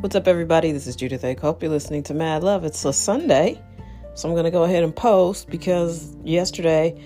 What's 0.00 0.16
up, 0.16 0.28
everybody? 0.28 0.72
This 0.72 0.86
is 0.86 0.96
Judith 0.96 1.22
A. 1.24 1.34
Cope. 1.34 1.62
You're 1.62 1.70
listening 1.70 2.02
to 2.04 2.14
Mad 2.14 2.42
Love. 2.42 2.64
It's 2.64 2.86
a 2.86 2.92
Sunday, 2.92 3.60
so 4.14 4.26
I'm 4.26 4.34
going 4.34 4.46
to 4.46 4.50
go 4.50 4.62
ahead 4.62 4.82
and 4.82 4.96
post 4.96 5.50
because 5.50 6.16
yesterday, 6.24 6.98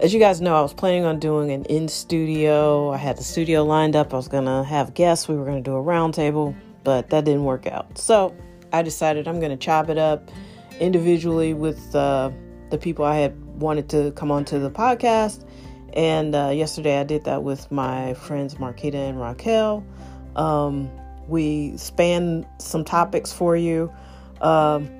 as 0.00 0.12
you 0.12 0.18
guys 0.18 0.40
know, 0.40 0.56
I 0.56 0.62
was 0.62 0.74
planning 0.74 1.04
on 1.04 1.20
doing 1.20 1.52
an 1.52 1.64
in 1.66 1.86
studio. 1.86 2.90
I 2.90 2.96
had 2.96 3.18
the 3.18 3.22
studio 3.22 3.62
lined 3.62 3.94
up. 3.94 4.12
I 4.12 4.16
was 4.16 4.26
going 4.26 4.46
to 4.46 4.64
have 4.64 4.94
guests. 4.94 5.28
We 5.28 5.36
were 5.36 5.44
going 5.44 5.62
to 5.62 5.70
do 5.70 5.76
a 5.76 5.80
roundtable, 5.80 6.56
but 6.82 7.08
that 7.10 7.24
didn't 7.24 7.44
work 7.44 7.68
out. 7.68 7.96
So 7.96 8.34
I 8.72 8.82
decided 8.82 9.28
I'm 9.28 9.38
going 9.38 9.52
to 9.52 9.56
chop 9.56 9.88
it 9.88 9.96
up 9.96 10.28
individually 10.80 11.54
with 11.54 11.94
uh, 11.94 12.32
the 12.70 12.78
people 12.78 13.04
I 13.04 13.18
had 13.18 13.40
wanted 13.60 13.88
to 13.90 14.10
come 14.16 14.32
onto 14.32 14.58
the 14.58 14.72
podcast. 14.72 15.48
And 15.92 16.34
uh, 16.34 16.48
yesterday 16.48 16.98
I 16.98 17.04
did 17.04 17.22
that 17.26 17.44
with 17.44 17.70
my 17.70 18.14
friends 18.14 18.56
Marquita 18.56 19.08
and 19.08 19.20
Raquel. 19.20 19.86
Um, 20.34 20.90
we 21.28 21.76
span 21.76 22.46
some 22.58 22.84
topics 22.84 23.32
for 23.32 23.56
you. 23.56 23.92
Um, 24.40 24.90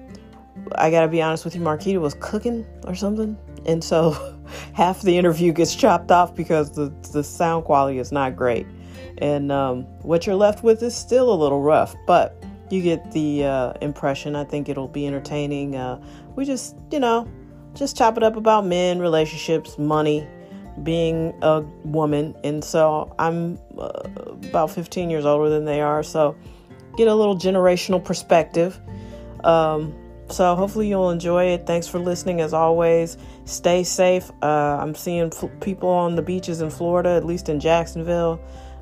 I 0.76 0.90
gotta 0.90 1.08
be 1.08 1.22
honest 1.22 1.44
with 1.44 1.54
you, 1.54 1.60
Marquita 1.60 2.00
was 2.00 2.14
cooking 2.20 2.66
or 2.86 2.94
something, 2.94 3.36
and 3.66 3.82
so 3.82 4.38
half 4.74 5.02
the 5.02 5.16
interview 5.16 5.52
gets 5.52 5.74
chopped 5.74 6.10
off 6.10 6.34
because 6.34 6.72
the 6.72 6.92
the 7.12 7.24
sound 7.24 7.64
quality 7.64 7.98
is 7.98 8.12
not 8.12 8.36
great, 8.36 8.66
and 9.18 9.50
um, 9.50 9.82
what 10.02 10.26
you're 10.26 10.36
left 10.36 10.62
with 10.62 10.82
is 10.82 10.94
still 10.94 11.32
a 11.32 11.34
little 11.34 11.62
rough, 11.62 11.96
but 12.06 12.42
you 12.72 12.80
get 12.80 13.12
the 13.12 13.44
uh, 13.44 13.72
impression. 13.82 14.34
I 14.34 14.44
think 14.44 14.68
it'll 14.68 14.88
be 14.88 15.06
entertaining. 15.06 15.76
Uh, 15.76 16.02
we 16.34 16.46
just, 16.46 16.74
you 16.90 16.98
know, 16.98 17.28
just 17.74 17.96
chop 17.96 18.16
it 18.16 18.22
up 18.22 18.36
about 18.36 18.66
men, 18.66 18.98
relationships, 18.98 19.78
money, 19.78 20.26
being 20.82 21.34
a 21.42 21.60
woman. 21.84 22.34
And 22.44 22.64
so 22.64 23.14
I'm 23.18 23.58
uh, 23.78 24.02
about 24.48 24.70
15 24.70 25.10
years 25.10 25.24
older 25.24 25.48
than 25.50 25.64
they 25.64 25.80
are. 25.80 26.02
So 26.02 26.36
get 26.96 27.08
a 27.08 27.14
little 27.14 27.36
generational 27.36 28.02
perspective. 28.02 28.78
Um, 29.44 29.94
so 30.28 30.54
hopefully 30.54 30.88
you'll 30.88 31.10
enjoy 31.10 31.46
it. 31.46 31.66
Thanks 31.66 31.86
for 31.86 31.98
listening 31.98 32.40
as 32.40 32.54
always. 32.54 33.18
Stay 33.44 33.84
safe. 33.84 34.30
Uh, 34.42 34.78
I'm 34.80 34.94
seeing 34.94 35.30
f- 35.32 35.50
people 35.60 35.90
on 35.90 36.16
the 36.16 36.22
beaches 36.22 36.62
in 36.62 36.70
Florida, 36.70 37.10
at 37.10 37.24
least 37.24 37.48
in 37.48 37.60
Jacksonville. 37.60 38.40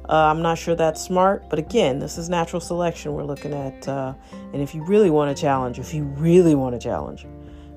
Uh, 0.08 0.26
I'm 0.26 0.42
not 0.42 0.58
sure 0.58 0.74
that's 0.74 1.00
smart, 1.00 1.48
but 1.48 1.58
again, 1.58 2.00
this 2.00 2.18
is 2.18 2.28
natural 2.28 2.60
selection 2.60 3.12
we're 3.12 3.24
looking 3.24 3.52
at. 3.52 3.86
Uh, 3.86 4.14
and 4.52 4.60
if 4.60 4.74
you 4.74 4.82
really 4.84 5.10
want 5.10 5.34
to 5.36 5.40
challenge, 5.40 5.78
if 5.78 5.94
you 5.94 6.04
really 6.04 6.54
want 6.54 6.74
to 6.74 6.80
challenge, 6.80 7.26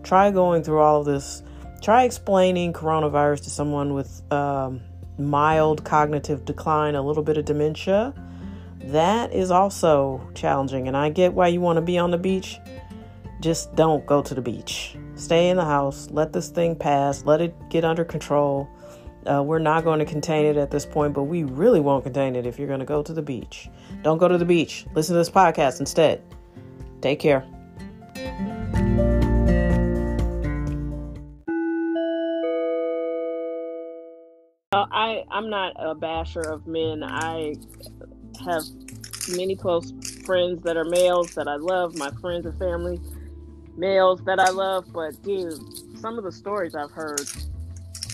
try 0.04 0.32
going 0.32 0.64
through 0.64 0.80
all 0.80 1.00
of 1.00 1.06
this. 1.06 1.44
Try 1.84 2.06
explaining 2.06 2.72
coronavirus 2.72 3.44
to 3.44 3.50
someone 3.50 3.94
with 3.94 4.22
um, 4.32 4.80
mild 5.18 5.84
cognitive 5.84 6.46
decline, 6.46 6.96
a 6.96 7.02
little 7.02 7.24
bit 7.24 7.38
of 7.38 7.44
dementia. 7.44 8.14
That 8.86 9.34
is 9.34 9.52
also 9.52 10.26
challenging. 10.34 10.88
And 10.88 10.96
I 10.96 11.10
get 11.10 11.34
why 11.34 11.50
you 11.50 11.60
want 11.60 11.76
to 11.76 11.82
be 11.82 11.98
on 11.98 12.12
the 12.12 12.18
beach. 12.18 12.58
Just 13.42 13.76
don't 13.76 14.06
go 14.06 14.22
to 14.22 14.34
the 14.34 14.42
beach. 14.42 14.96
Stay 15.16 15.50
in 15.50 15.58
the 15.58 15.66
house. 15.66 16.10
Let 16.10 16.32
this 16.32 16.48
thing 16.48 16.78
pass. 16.78 17.26
Let 17.26 17.42
it 17.42 17.54
get 17.70 17.84
under 17.84 18.06
control. 18.06 18.70
Uh, 19.30 19.44
we're 19.44 19.60
not 19.60 19.84
going 19.84 20.00
to 20.00 20.06
contain 20.06 20.46
it 20.46 20.56
at 20.56 20.72
this 20.72 20.86
point, 20.86 21.14
but 21.14 21.24
we 21.24 21.44
really 21.44 21.82
won't 21.82 22.06
contain 22.06 22.38
it 22.38 22.46
if 22.46 22.58
you're 22.58 22.68
going 22.70 22.80
to 22.80 22.86
go 22.86 23.04
to 23.04 23.12
the 23.12 23.22
beach. 23.22 23.70
Don't 24.04 24.20
go 24.20 24.30
to 24.30 24.38
the 24.38 24.46
beach. 24.46 24.86
Listen 24.96 25.16
to 25.16 25.20
this 25.20 25.30
podcast 25.30 25.82
instead. 25.82 26.22
Take 27.02 27.20
care. 27.20 27.46
Uh, 34.74 34.88
I 34.92 35.24
I'm 35.30 35.52
not 35.52 35.74
a 35.78 35.94
basher 35.94 36.42
of 36.42 36.66
men. 36.66 37.04
I 37.04 37.54
have 38.44 38.64
many 39.30 39.56
close 39.56 39.92
friends 40.26 40.64
that 40.64 40.78
are 40.78 40.84
males 40.84 41.36
that 41.36 41.48
I 41.48 41.58
love. 41.58 41.96
My 41.96 42.10
friends 42.22 42.48
and 42.48 42.58
family, 42.58 43.00
males 43.78 44.22
that 44.26 44.40
I 44.40 44.50
love. 44.50 44.92
But 44.92 45.22
dude, 45.22 45.60
some 46.00 46.18
of 46.18 46.24
the 46.24 46.32
stories 46.32 46.74
I've 46.74 46.90
heard 46.90 47.22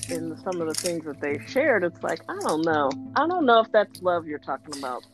and 0.10 0.38
some 0.40 0.60
of 0.60 0.68
the 0.68 0.74
things 0.74 1.06
that 1.06 1.22
they've 1.22 1.42
shared, 1.48 1.86
it's 1.86 2.04
like 2.04 2.20
I 2.28 2.38
don't 2.42 2.66
know. 2.66 2.92
I 3.16 3.26
don't 3.26 3.46
know 3.46 3.62
if 3.62 3.72
that's 3.72 4.02
love 4.02 4.28
you're 4.28 4.38
talking 4.40 4.78
about. 4.78 5.06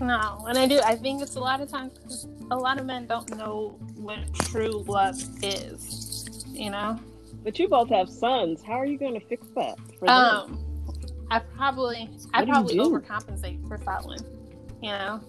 No, 0.00 0.46
and 0.48 0.56
I 0.56 0.66
do. 0.66 0.80
I 0.82 0.96
think 0.96 1.20
it's 1.20 1.36
a 1.36 1.40
lot 1.40 1.60
of 1.60 1.70
times 1.70 2.26
a 2.50 2.56
lot 2.56 2.80
of 2.80 2.86
men 2.86 3.06
don't 3.06 3.36
know 3.36 3.78
what 3.96 4.32
true 4.32 4.82
love 4.86 5.22
is. 5.42 6.42
You 6.48 6.70
know. 6.70 6.98
But 7.44 7.58
you 7.58 7.68
both 7.68 7.88
have 7.88 8.08
sons. 8.08 8.62
How 8.62 8.74
are 8.74 8.86
you 8.86 8.98
going 8.98 9.14
to 9.14 9.26
fix 9.26 9.46
that? 9.56 9.76
For 9.98 10.10
um, 10.10 10.58
I 11.30 11.38
probably 11.38 12.08
I 12.34 12.44
probably 12.44 12.76
overcompensate 12.76 13.66
for 13.66 13.78
Fallon. 13.78 14.24
You 14.82 14.90
know, 14.90 15.20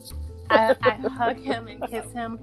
I, 0.50 0.75
I 0.81 0.90
hug 1.09 1.40
him 1.40 1.68
and 1.68 1.81
kiss 1.90 2.12
him. 2.12 2.40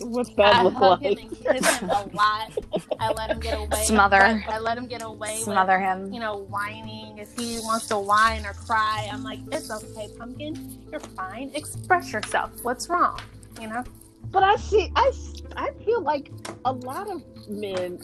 What's 0.00 0.30
that 0.34 0.56
I 0.56 0.62
look 0.62 0.74
hug 0.74 1.02
like? 1.02 1.18
him 1.18 1.28
and 1.28 1.38
kiss 1.38 1.78
him 1.78 1.90
a 1.90 2.08
lot. 2.12 2.52
I 3.00 3.12
let 3.12 3.30
him 3.30 3.40
get 3.40 3.58
away. 3.58 3.84
Smother. 3.84 4.20
I, 4.20 4.44
I 4.48 4.58
let 4.58 4.78
him 4.78 4.86
get 4.86 5.02
away. 5.02 5.40
Smother 5.42 5.78
with, 5.78 5.88
him. 5.88 6.12
You 6.12 6.20
know, 6.20 6.46
whining. 6.48 7.18
If 7.18 7.36
he 7.38 7.58
wants 7.60 7.88
to 7.88 7.98
whine 7.98 8.46
or 8.46 8.52
cry, 8.52 9.08
I'm 9.12 9.22
like, 9.22 9.40
it's 9.52 9.70
okay, 9.70 10.08
pumpkin. 10.18 10.82
You're 10.90 11.00
fine. 11.00 11.50
Express 11.54 12.12
yourself. 12.12 12.52
What's 12.62 12.88
wrong? 12.88 13.18
You 13.60 13.68
know. 13.68 13.84
But 14.30 14.42
I 14.42 14.56
see, 14.56 14.90
I, 14.96 15.12
I 15.56 15.70
feel 15.84 16.00
like 16.00 16.30
a 16.64 16.72
lot 16.72 17.08
of 17.08 17.22
men, 17.48 18.00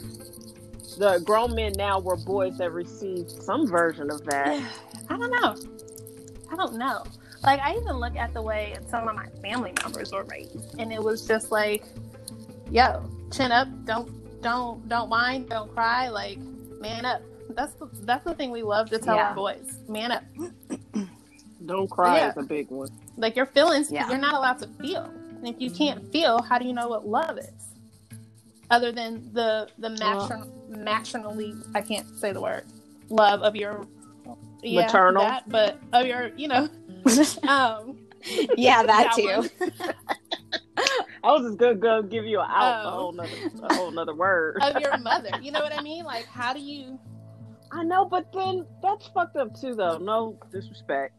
the 0.97 1.19
grown 1.25 1.55
men 1.55 1.73
now, 1.77 1.99
were 1.99 2.15
boys 2.17 2.57
that 2.57 2.71
received 2.71 3.29
some 3.31 3.67
version 3.67 4.09
of 4.11 4.23
that. 4.25 4.63
I 5.09 5.17
don't 5.17 5.31
know. 5.31 5.55
I 6.51 6.55
don't 6.55 6.75
know. 6.75 7.03
Like 7.43 7.59
I 7.61 7.73
even 7.75 7.97
look 7.97 8.15
at 8.15 8.33
the 8.33 8.41
way 8.41 8.77
some 8.89 9.07
of 9.07 9.15
my 9.15 9.27
family 9.41 9.73
members 9.83 10.11
were 10.11 10.23
raised, 10.25 10.75
and 10.79 10.93
it 10.93 11.01
was 11.01 11.25
just 11.25 11.51
like, 11.51 11.83
"Yo, 12.69 13.03
chin 13.31 13.51
up, 13.51 13.67
don't, 13.85 14.41
don't, 14.41 14.87
don't 14.87 15.09
whine, 15.09 15.47
don't 15.47 15.73
cry, 15.73 16.09
like, 16.09 16.37
man 16.79 17.05
up." 17.05 17.21
That's 17.49 17.73
the 17.73 17.87
that's 18.03 18.23
the 18.23 18.35
thing 18.35 18.51
we 18.51 18.61
love 18.61 18.89
to 18.91 18.99
tell 18.99 19.15
Yeah. 19.15 19.29
our 19.29 19.35
boys, 19.35 19.79
man 19.87 20.11
up. 20.11 20.23
Don't 21.65 21.89
cry 21.89 22.17
Yeah. 22.17 22.29
is 22.31 22.37
a 22.37 22.43
big 22.43 22.69
one. 22.69 22.89
Like 23.17 23.35
your 23.35 23.45
feelings, 23.47 23.91
Yeah. 23.91 24.07
you're 24.09 24.17
not 24.19 24.33
allowed 24.35 24.59
to 24.59 24.67
feel. 24.81 25.03
And 25.05 25.47
if 25.47 25.59
you 25.59 25.71
can't 25.71 26.11
feel, 26.11 26.41
how 26.41 26.57
do 26.59 26.65
you 26.65 26.73
know 26.73 26.87
what 26.87 27.07
love 27.07 27.37
is? 27.39 27.70
Other 28.71 28.91
than 28.91 29.29
the 29.33 29.67
the 29.77 29.89
matron, 29.91 30.51
matronally, 30.71 31.61
I 31.75 31.81
can't 31.81 32.07
say 32.17 32.31
the 32.31 32.41
word, 32.41 32.63
love 33.09 33.41
of 33.41 33.55
your 33.55 33.85
yeah, 34.63 34.83
Maternal? 34.83 35.23
that, 35.23 35.49
but 35.49 35.79
of 35.93 36.05
your, 36.05 36.29
you 36.37 36.47
know, 36.47 36.69
um, 37.47 37.97
yeah, 38.57 38.83
that 38.87 38.87
That 38.87 39.13
too. 39.15 39.49
I 41.23 41.31
was 41.33 41.43
just 41.43 41.57
gonna 41.59 41.75
go 41.75 42.01
give 42.01 42.25
you 42.25 42.39
an 42.39 42.47
out, 42.49 42.85
a 42.85 42.87
Oh. 42.87 42.91
whole 42.91 43.11
nother, 43.11 43.37
a 43.63 43.73
whole 43.75 43.91
nother 43.91 44.15
word. 44.15 44.57
of 44.61 44.79
your 44.79 44.97
mother. 44.99 45.31
You 45.41 45.51
know 45.51 45.59
what 45.61 45.73
I 45.77 45.81
mean? 45.81 46.05
Like, 46.05 46.25
how 46.25 46.53
do 46.53 46.59
you? 46.59 46.97
I 47.71 47.83
know, 47.83 48.05
but 48.05 48.31
then 48.33 48.65
that's 48.81 49.07
fucked 49.07 49.35
up 49.37 49.53
too, 49.59 49.75
though. 49.75 49.97
No 49.97 50.37
disrespect, 50.51 51.13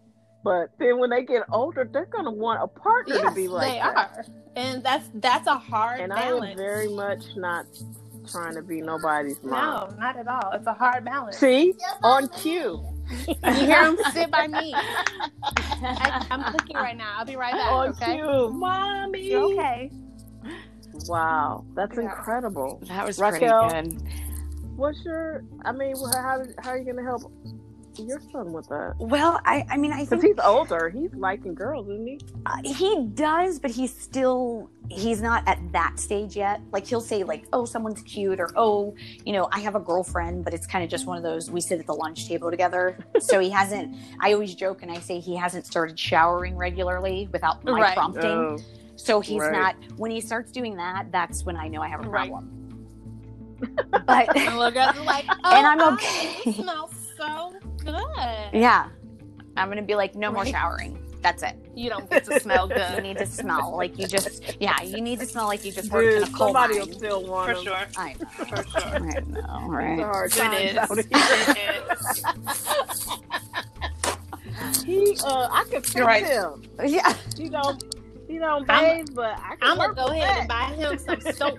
but 0.45 0.71
then 0.79 0.99
when 0.99 1.11
they 1.11 1.25
get 1.25 1.43
older, 1.51 1.89
they're 1.91 2.07
gonna 2.07 2.31
want 2.33 2.63
a 2.63 2.67
partner 2.67 3.21
to 3.21 3.31
be 3.33 3.49
like 3.49 3.73
they 3.73 3.79
that. 3.79 3.97
are, 3.97 4.25
and 4.57 4.83
that's 4.83 5.09
that's 5.15 5.47
a 5.47 5.57
hard 5.57 6.01
And 6.01 6.13
I 6.13 6.23
am 6.23 6.57
very 6.57 6.89
much 6.89 7.23
not 7.37 7.67
trying 8.31 8.55
to 8.55 8.63
be 8.63 8.81
nobody's 8.81 9.43
mom. 9.43 9.91
no, 9.91 9.97
not 9.99 10.17
at 10.17 10.29
all. 10.29 10.51
It's 10.53 10.67
a 10.67 10.73
hard 10.75 11.05
balance. 11.05 11.37
See, 11.39 11.75
on 12.03 12.29
cue. 12.29 12.85
You 13.27 13.53
hear 13.53 13.85
him 13.85 13.99
sit 14.13 14.31
by 14.31 14.47
me. 14.47 14.73
I, 14.75 16.27
I'm 16.31 16.53
cooking 16.53 16.77
right 16.77 16.97
now. 16.97 17.15
I'll 17.19 17.25
be 17.25 17.37
right 17.37 17.53
back. 17.53 17.73
on 17.73 17.89
okay. 17.91 18.17
cue, 18.17 18.51
mommy. 18.51 19.31
You're 19.31 19.53
okay. 19.53 19.91
Wow, 21.09 21.65
that's 21.75 21.97
Yeah. 21.97 22.03
incredible. 22.05 22.81
That 22.89 23.07
was 23.07 23.19
Raquel? 23.19 23.69
pretty 23.71 23.89
good. 23.91 24.03
What's 24.77 25.05
your? 25.05 25.45
I 25.65 25.73
mean, 25.73 25.97
how 25.97 26.43
how 26.63 26.71
are 26.71 26.79
you 26.79 26.85
gonna 26.85 27.03
help 27.03 27.23
your 27.99 28.21
son 28.33 28.53
with 28.53 28.69
that? 28.69 28.95
Well, 28.99 29.41
I, 29.45 29.65
I 29.69 29.77
mean, 29.77 29.93
I 29.93 30.05
Because 30.05 30.21
think 30.23 30.37
he's 30.37 30.45
older. 30.45 30.91
He's 30.91 31.11
liking 31.15 31.55
girls, 31.55 31.89
isn't 31.89 32.07
he? 32.07 32.21
uh, 32.47 32.57
he 32.65 33.09
does, 33.15 33.59
but 33.59 33.71
he's 33.71 33.95
still 33.97 34.71
he's 34.89 35.23
not 35.23 35.43
at 35.47 35.59
that 35.73 35.99
stage 35.99 36.37
yet. 36.37 36.61
Like 36.73 36.87
he'll 36.87 37.01
say 37.01 37.25
like, 37.25 37.45
"Oh, 37.53 37.65
someone's 37.65 38.03
cute," 38.03 38.41
or 38.41 38.51
"Oh, 38.57 38.95
you 39.25 39.33
know, 39.33 39.49
I 39.53 39.61
have 39.61 39.75
a 39.75 39.81
girlfriend," 39.81 40.45
but 40.45 40.53
it's 40.55 40.67
kind 40.67 40.85
of 40.85 40.91
just 40.91 41.07
one 41.07 41.17
of 41.17 41.23
those. 41.23 41.51
We 41.51 41.61
sit 41.61 41.81
at 41.81 41.87
the 41.87 41.95
lunch 41.95 42.27
table 42.29 42.51
together, 42.51 42.99
so 43.21 43.39
he 43.41 43.51
hasn't. 43.51 43.95
I 44.21 44.33
always 44.33 44.55
joke 44.55 44.83
and 44.83 44.91
I 44.91 44.99
say 45.01 45.21
he 45.21 45.37
hasn't 45.37 45.67
started 45.67 45.99
showering 45.99 46.57
regularly 46.57 47.29
without 47.33 47.65
my 47.65 47.73
Right. 47.81 47.95
prompting. 47.95 48.31
Oh, 48.31 48.59
So 48.97 49.21
he's 49.21 49.41
Right. 49.41 49.53
not. 49.53 49.77
When 49.97 50.11
he 50.11 50.21
starts 50.21 50.53
doing 50.53 50.77
that, 50.77 51.11
that's 51.13 51.45
when 51.45 51.57
I 51.57 51.69
know 51.69 51.81
I 51.83 51.89
have 51.89 52.01
a 52.01 52.09
Right. 52.09 52.29
problem. 52.31 52.59
But 54.07 54.35
And 54.37 54.59
look 54.59 54.77
at 54.77 54.97
like, 55.05 55.25
oh, 55.45 55.53
And 55.57 55.67
I'm 55.67 55.81
oh, 55.81 55.95
okay. 55.95 56.35
you 56.45 56.53
smell 56.63 56.91
so 57.17 57.55
good. 57.83 58.51
yeah, 58.53 58.89
I'm 59.57 59.69
gonna 59.69 59.83
be 59.83 59.95
like, 59.95 60.15
no 60.15 60.31
more 60.33 60.47
showering. 60.47 60.99
That's 61.23 61.43
it. 61.45 61.55
You 61.77 61.89
don't 61.89 62.11
get 62.11 62.25
to 62.25 62.41
smell 62.41 62.67
good. 62.77 62.97
You 62.97 63.01
need 63.03 63.19
to 63.19 63.27
smell 63.27 63.77
like 63.77 63.97
you 63.97 64.09
just. 64.09 64.61
Yeah, 64.61 64.83
you 64.83 65.01
need 65.01 65.21
to 65.21 65.27
smell 65.27 65.47
like 65.47 65.65
you 65.65 65.71
just 65.71 65.91
worked 65.93 66.09
dude, 66.11 66.17
in 66.17 66.35
a 66.35 66.37
coal 66.37 66.49
somebody 66.49 66.79
mine. 66.81 66.89
will 66.89 66.95
still 66.95 67.25
want 67.27 67.51
For 67.53 67.59
him. 67.59 67.65
sure. 67.65 67.87
I 67.97 68.15
know. 68.15 68.27
For 68.45 68.57
sure. 68.81 68.83
I 68.95 68.99
know. 68.99 69.09
It's 69.09 69.29
a 69.39 69.69
Right. 69.69 70.01
hard 70.01 70.33
it 70.33 70.37
time 70.37 70.53
is. 70.55 71.07
It 71.07 71.13
is. 74.83 74.85
He, 74.85 75.17
uh, 75.25 75.49
I 75.51 75.65
could 75.71 75.87
fix 75.87 75.95
right. 75.95 76.27
him. 76.27 76.63
Yeah. 76.85 77.15
You 77.37 77.51
know, 77.51 77.79
he 78.29 78.39
don't 78.39 78.69
I'm- 78.69 79.05
bathe, 79.07 79.15
but 79.15 79.39
I 79.39 79.57
can 79.57 79.59
I'm 79.63 79.77
gonna 79.77 79.95
go 79.95 80.05
with 80.07 80.15
ahead 80.15 80.39
and 80.41 80.49
buy 80.49 80.65
him 80.75 80.99
some 80.99 81.21
soap. 81.35 81.59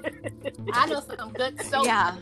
I 0.73 0.85
know 0.87 1.01
some 1.01 1.31
good 1.33 1.61
soap. 1.63 1.85
Yeah. 1.85 2.15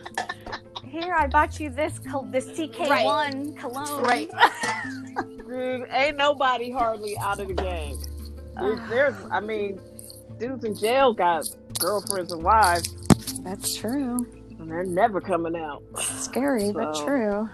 Here, 0.92 1.14
I 1.14 1.28
bought 1.28 1.58
you 1.58 1.70
this 1.70 2.00
col- 2.00 2.26
this 2.26 2.48
TK1 2.48 3.58
cologne. 3.58 4.04
Right. 4.04 4.30
Dude, 5.48 5.88
ain't 5.90 6.18
nobody 6.18 6.70
hardly 6.70 7.18
out 7.18 7.40
of 7.40 7.48
the 7.48 7.54
game. 7.54 7.98
There's, 8.60 8.90
there's, 8.90 9.16
I 9.32 9.40
mean, 9.40 9.80
dudes 10.38 10.66
in 10.66 10.76
jail 10.76 11.14
got 11.14 11.46
girlfriends 11.80 12.34
and 12.34 12.44
wives, 12.44 12.94
That's 13.42 13.74
true. 13.76 14.28
and 14.60 14.70
they're 14.70 14.84
never 14.84 15.22
coming 15.22 15.56
out. 15.56 15.82
Scary, 16.00 16.74
but 16.74 16.94
true. 17.06 17.50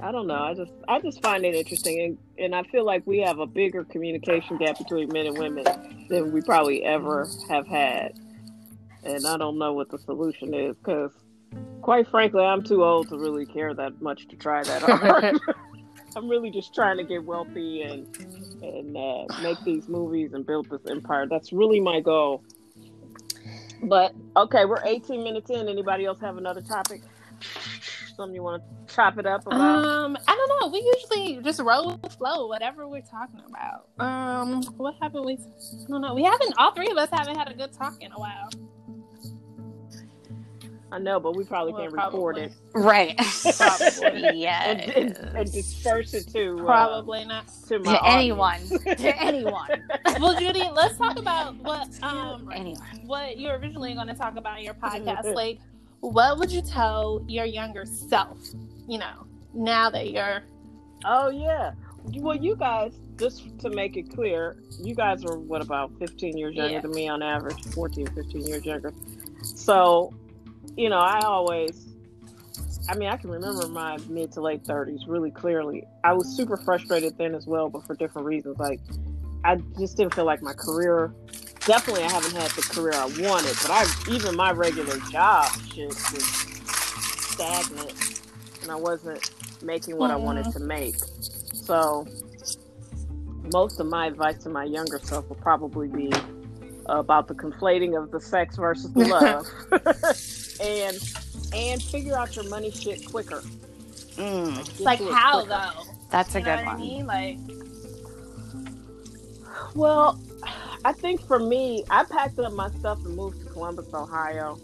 I 0.00 0.10
don't 0.10 0.26
know. 0.26 0.42
I 0.42 0.54
just, 0.54 0.72
I 0.88 1.00
just 1.00 1.22
find 1.22 1.44
it 1.44 1.54
interesting, 1.54 2.00
and, 2.00 2.18
and 2.38 2.54
I 2.54 2.62
feel 2.70 2.86
like 2.86 3.02
we 3.04 3.18
have 3.18 3.40
a 3.40 3.46
bigger 3.46 3.84
communication 3.84 4.56
gap 4.56 4.78
between 4.78 5.08
men 5.12 5.26
and 5.26 5.36
women 5.38 6.06
than 6.08 6.32
we 6.32 6.40
probably 6.40 6.82
ever 6.84 7.28
have 7.50 7.66
had. 7.66 8.12
And 9.04 9.26
I 9.26 9.36
don't 9.36 9.58
know 9.58 9.74
what 9.74 9.90
the 9.90 9.98
solution 9.98 10.54
is 10.54 10.76
because, 10.76 11.10
quite 11.82 12.08
frankly, 12.08 12.44
I'm 12.44 12.62
too 12.62 12.84
old 12.84 13.08
to 13.08 13.18
really 13.18 13.46
care 13.46 13.74
that 13.74 14.00
much 14.00 14.28
to 14.28 14.36
try 14.36 14.62
that 14.62 14.82
hard. 14.82 15.38
I'm 16.16 16.28
really 16.28 16.50
just 16.50 16.74
trying 16.74 16.96
to 16.96 17.04
get 17.04 17.24
wealthy 17.24 17.82
and 17.82 18.06
and 18.62 18.96
uh, 18.96 19.24
make 19.42 19.58
these 19.64 19.88
movies 19.88 20.32
and 20.32 20.44
build 20.44 20.68
this 20.70 20.80
empire. 20.90 21.26
That's 21.28 21.52
really 21.52 21.80
my 21.80 22.00
goal. 22.00 22.42
But 23.82 24.14
okay, 24.36 24.64
we're 24.64 24.82
18 24.84 25.22
minutes 25.22 25.50
in. 25.50 25.68
Anybody 25.68 26.04
else 26.06 26.20
have 26.20 26.36
another 26.36 26.60
topic? 26.60 27.02
Something 28.16 28.34
you 28.34 28.42
want 28.42 28.62
to 28.62 28.94
chop 28.94 29.16
it 29.18 29.26
up 29.26 29.46
about? 29.46 29.84
Um, 29.84 30.18
I 30.26 30.34
don't 30.34 30.60
know. 30.60 30.68
We 30.72 30.92
usually 30.96 31.42
just 31.42 31.60
roll 31.60 31.92
with 31.92 32.02
the 32.02 32.10
flow, 32.10 32.48
whatever 32.48 32.88
we're 32.88 33.00
talking 33.02 33.40
about. 33.46 33.88
Um, 34.04 34.62
what 34.76 34.96
haven't 35.00 35.24
we? 35.24 35.34
I 35.34 35.88
don't 35.88 36.00
know. 36.00 36.14
We 36.14 36.24
haven't. 36.24 36.54
All 36.58 36.74
three 36.74 36.88
of 36.88 36.96
us 36.96 37.10
haven't 37.12 37.36
had 37.36 37.48
a 37.48 37.54
good 37.54 37.72
talk 37.72 37.94
in 38.02 38.10
a 38.10 38.18
while. 38.18 38.50
I 40.90 40.98
know, 40.98 41.20
but 41.20 41.36
we 41.36 41.44
probably 41.44 41.72
Well, 41.74 41.84
can 41.86 41.92
record 41.94 42.36
probably. 42.36 42.42
it 42.44 42.52
Right. 42.74 43.16
Probably. 43.18 44.30
yes. 44.40 44.90
and, 44.96 45.16
and, 45.16 45.36
and 45.36 45.52
disperse 45.52 46.14
it 46.14 46.28
to 46.32 46.58
uh, 46.60 46.64
Probably 46.64 47.24
not. 47.26 47.46
to 47.68 47.78
my 47.80 47.92
to 47.92 48.06
anyone. 48.06 48.60
to 48.84 49.22
anyone. 49.22 49.82
Well, 50.20 50.38
Judy, 50.38 50.64
let's 50.72 50.96
talk 50.96 51.18
about 51.18 51.56
what 51.56 51.88
um 52.02 52.50
anyone. 52.54 52.86
what 53.04 53.36
you 53.36 53.48
were 53.48 53.58
originally 53.58 53.94
going 53.94 54.06
to 54.08 54.14
talk 54.14 54.36
about 54.36 54.58
in 54.58 54.64
your 54.64 54.74
podcast. 54.74 55.34
Like, 55.34 55.58
what 56.00 56.38
would 56.38 56.50
you 56.50 56.62
tell 56.62 57.22
your 57.28 57.44
younger 57.44 57.84
self? 57.84 58.38
You 58.88 58.98
know, 58.98 59.26
now 59.52 59.90
that 59.90 60.10
you're 60.10 60.42
Oh 61.04 61.28
yeah. 61.30 61.72
Well, 62.14 62.36
you 62.36 62.56
guys, 62.56 62.94
just 63.18 63.58
to 63.60 63.68
make 63.68 63.98
it 63.98 64.08
clear, 64.14 64.56
you 64.80 64.94
guys 64.94 65.22
are 65.26 65.36
what 65.36 65.60
about 65.60 65.90
15 65.98 66.38
years 66.38 66.54
younger 66.54 66.72
Yeah. 66.72 66.80
than 66.80 66.92
me 66.92 67.06
on 67.08 67.22
average, 67.22 67.62
14, 67.74 68.06
15 68.06 68.46
years 68.46 68.64
younger. 68.64 68.94
So, 69.42 70.14
you 70.78 70.88
know, 70.88 70.98
I 70.98 71.20
always, 71.20 71.88
I 72.88 72.94
mean, 72.94 73.08
I 73.08 73.16
can 73.16 73.30
remember 73.30 73.66
my 73.66 73.98
mid 74.08 74.30
to 74.32 74.40
late 74.40 74.62
30s 74.62 75.00
really 75.08 75.32
clearly. 75.32 75.84
I 76.04 76.12
was 76.12 76.28
super 76.34 76.56
frustrated 76.56 77.18
then 77.18 77.34
as 77.34 77.46
well, 77.46 77.68
but 77.68 77.84
for 77.84 77.96
different 77.96 78.26
reasons. 78.26 78.58
Like, 78.58 78.80
I 79.44 79.56
just 79.78 79.96
didn't 79.96 80.14
feel 80.14 80.24
like 80.24 80.40
my 80.40 80.52
career. 80.52 81.12
Definitely, 81.66 82.04
I 82.04 82.10
haven't 82.12 82.32
had 82.32 82.50
the 82.52 82.62
career 82.62 82.94
I 82.94 83.06
wanted, 83.06 83.56
but 83.60 83.70
I 83.70 83.84
even 84.10 84.36
my 84.36 84.52
regular 84.52 84.98
job 85.10 85.50
shit 85.74 85.88
was 85.88 86.24
stagnant, 87.32 88.22
and 88.62 88.70
I 88.70 88.76
wasn't 88.76 89.30
making 89.62 89.96
what 89.96 90.12
I 90.12 90.16
wanted 90.16 90.46
mm-hmm. 90.46 90.60
to 90.60 90.64
make. 90.64 90.94
So, 91.52 92.06
most 93.52 93.80
of 93.80 93.86
my 93.86 94.06
advice 94.06 94.38
to 94.44 94.48
my 94.48 94.64
younger 94.64 95.00
self 95.02 95.28
will 95.28 95.36
probably 95.36 95.88
be 95.88 96.10
about 96.88 97.28
the 97.28 97.34
conflating 97.34 98.00
of 98.00 98.10
the 98.10 98.20
sex 98.20 98.56
versus 98.56 98.92
the 98.92 99.04
love, 99.06 99.46
and 100.60 100.98
and 101.54 101.82
figure 101.82 102.16
out 102.16 102.34
your 102.36 102.48
money 102.48 102.70
shit 102.70 103.04
quicker. 103.06 103.42
Mm, 104.16 104.80
like, 104.80 104.98
to 104.98 105.08
it 105.08 105.12
how 105.12 105.44
quicker. 105.44 105.48
though? 105.48 105.82
that's 106.10 106.34
a 106.34 106.38
You 106.38 106.44
know 106.44 106.56
good 106.56 106.64
what 106.64 106.68
I 106.68 106.74
one. 106.74 106.80
mean? 106.80 107.06
Like, 107.06 107.38
Well, 109.74 110.20
I 110.84 110.92
think 110.92 111.20
for 111.26 111.38
me, 111.38 111.84
I 111.90 112.04
packed 112.04 112.38
up 112.38 112.52
my 112.52 112.70
stuff 112.70 112.98
and 113.04 113.14
moved 113.16 113.40
to 113.40 113.46
Columbus, 113.46 113.92
Ohio, 113.92 114.58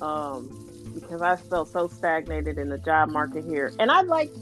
um, 0.00 0.92
because 0.94 1.22
I 1.22 1.36
felt 1.36 1.68
so 1.70 1.88
stagnated 1.88 2.58
in 2.58 2.68
the 2.68 2.78
job 2.78 3.10
market 3.10 3.44
here. 3.44 3.72
And 3.78 3.90
I 3.90 4.02
liked 4.02 4.36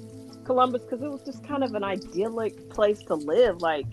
Columbus 0.44 0.82
because 0.82 1.02
it 1.02 1.08
was 1.10 1.22
just 1.24 1.44
kind 1.44 1.64
of 1.64 1.74
an 1.74 1.84
idyllic 1.84 2.70
place 2.70 3.02
to 3.04 3.14
live. 3.14 3.60
Like, 3.62 3.86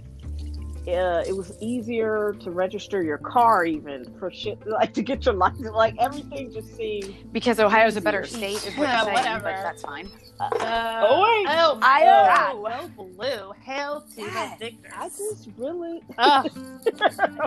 uh, 0.87 1.23
it 1.27 1.35
was 1.35 1.53
easier 1.61 2.35
to 2.41 2.51
register 2.51 3.03
your 3.03 3.17
car, 3.19 3.65
even 3.65 4.05
for 4.19 4.31
shit, 4.31 4.57
like 4.67 4.93
to 4.95 5.01
get 5.03 5.25
your 5.25 5.35
license. 5.35 5.69
Like 5.73 5.95
everything 5.99 6.51
just 6.51 6.75
seemed. 6.75 7.15
Because 7.31 7.59
Ohio's 7.59 7.95
a 7.97 8.01
better 8.01 8.25
state, 8.25 8.65
is 8.65 8.75
what 8.77 8.87
Yeah, 8.87 8.95
you're 8.97 9.05
saying, 9.05 9.15
whatever. 9.17 9.43
but 9.43 9.63
that's 9.63 9.81
fine. 9.83 10.09
uh, 10.39 10.49
Oh, 10.61 11.21
wait. 11.21 11.47
oh, 11.55 11.79
I- 11.81 12.51
oh, 12.53 12.61
well, 12.61 12.89
blue, 12.89 13.51
hell 13.63 14.01
to 14.15 14.21
Yes. 14.21 14.57
the 14.59 14.65
victors. 14.65 14.91
I 14.97 15.09
just 15.09 15.49
really. 15.57 16.01
Ugh, 16.17 16.49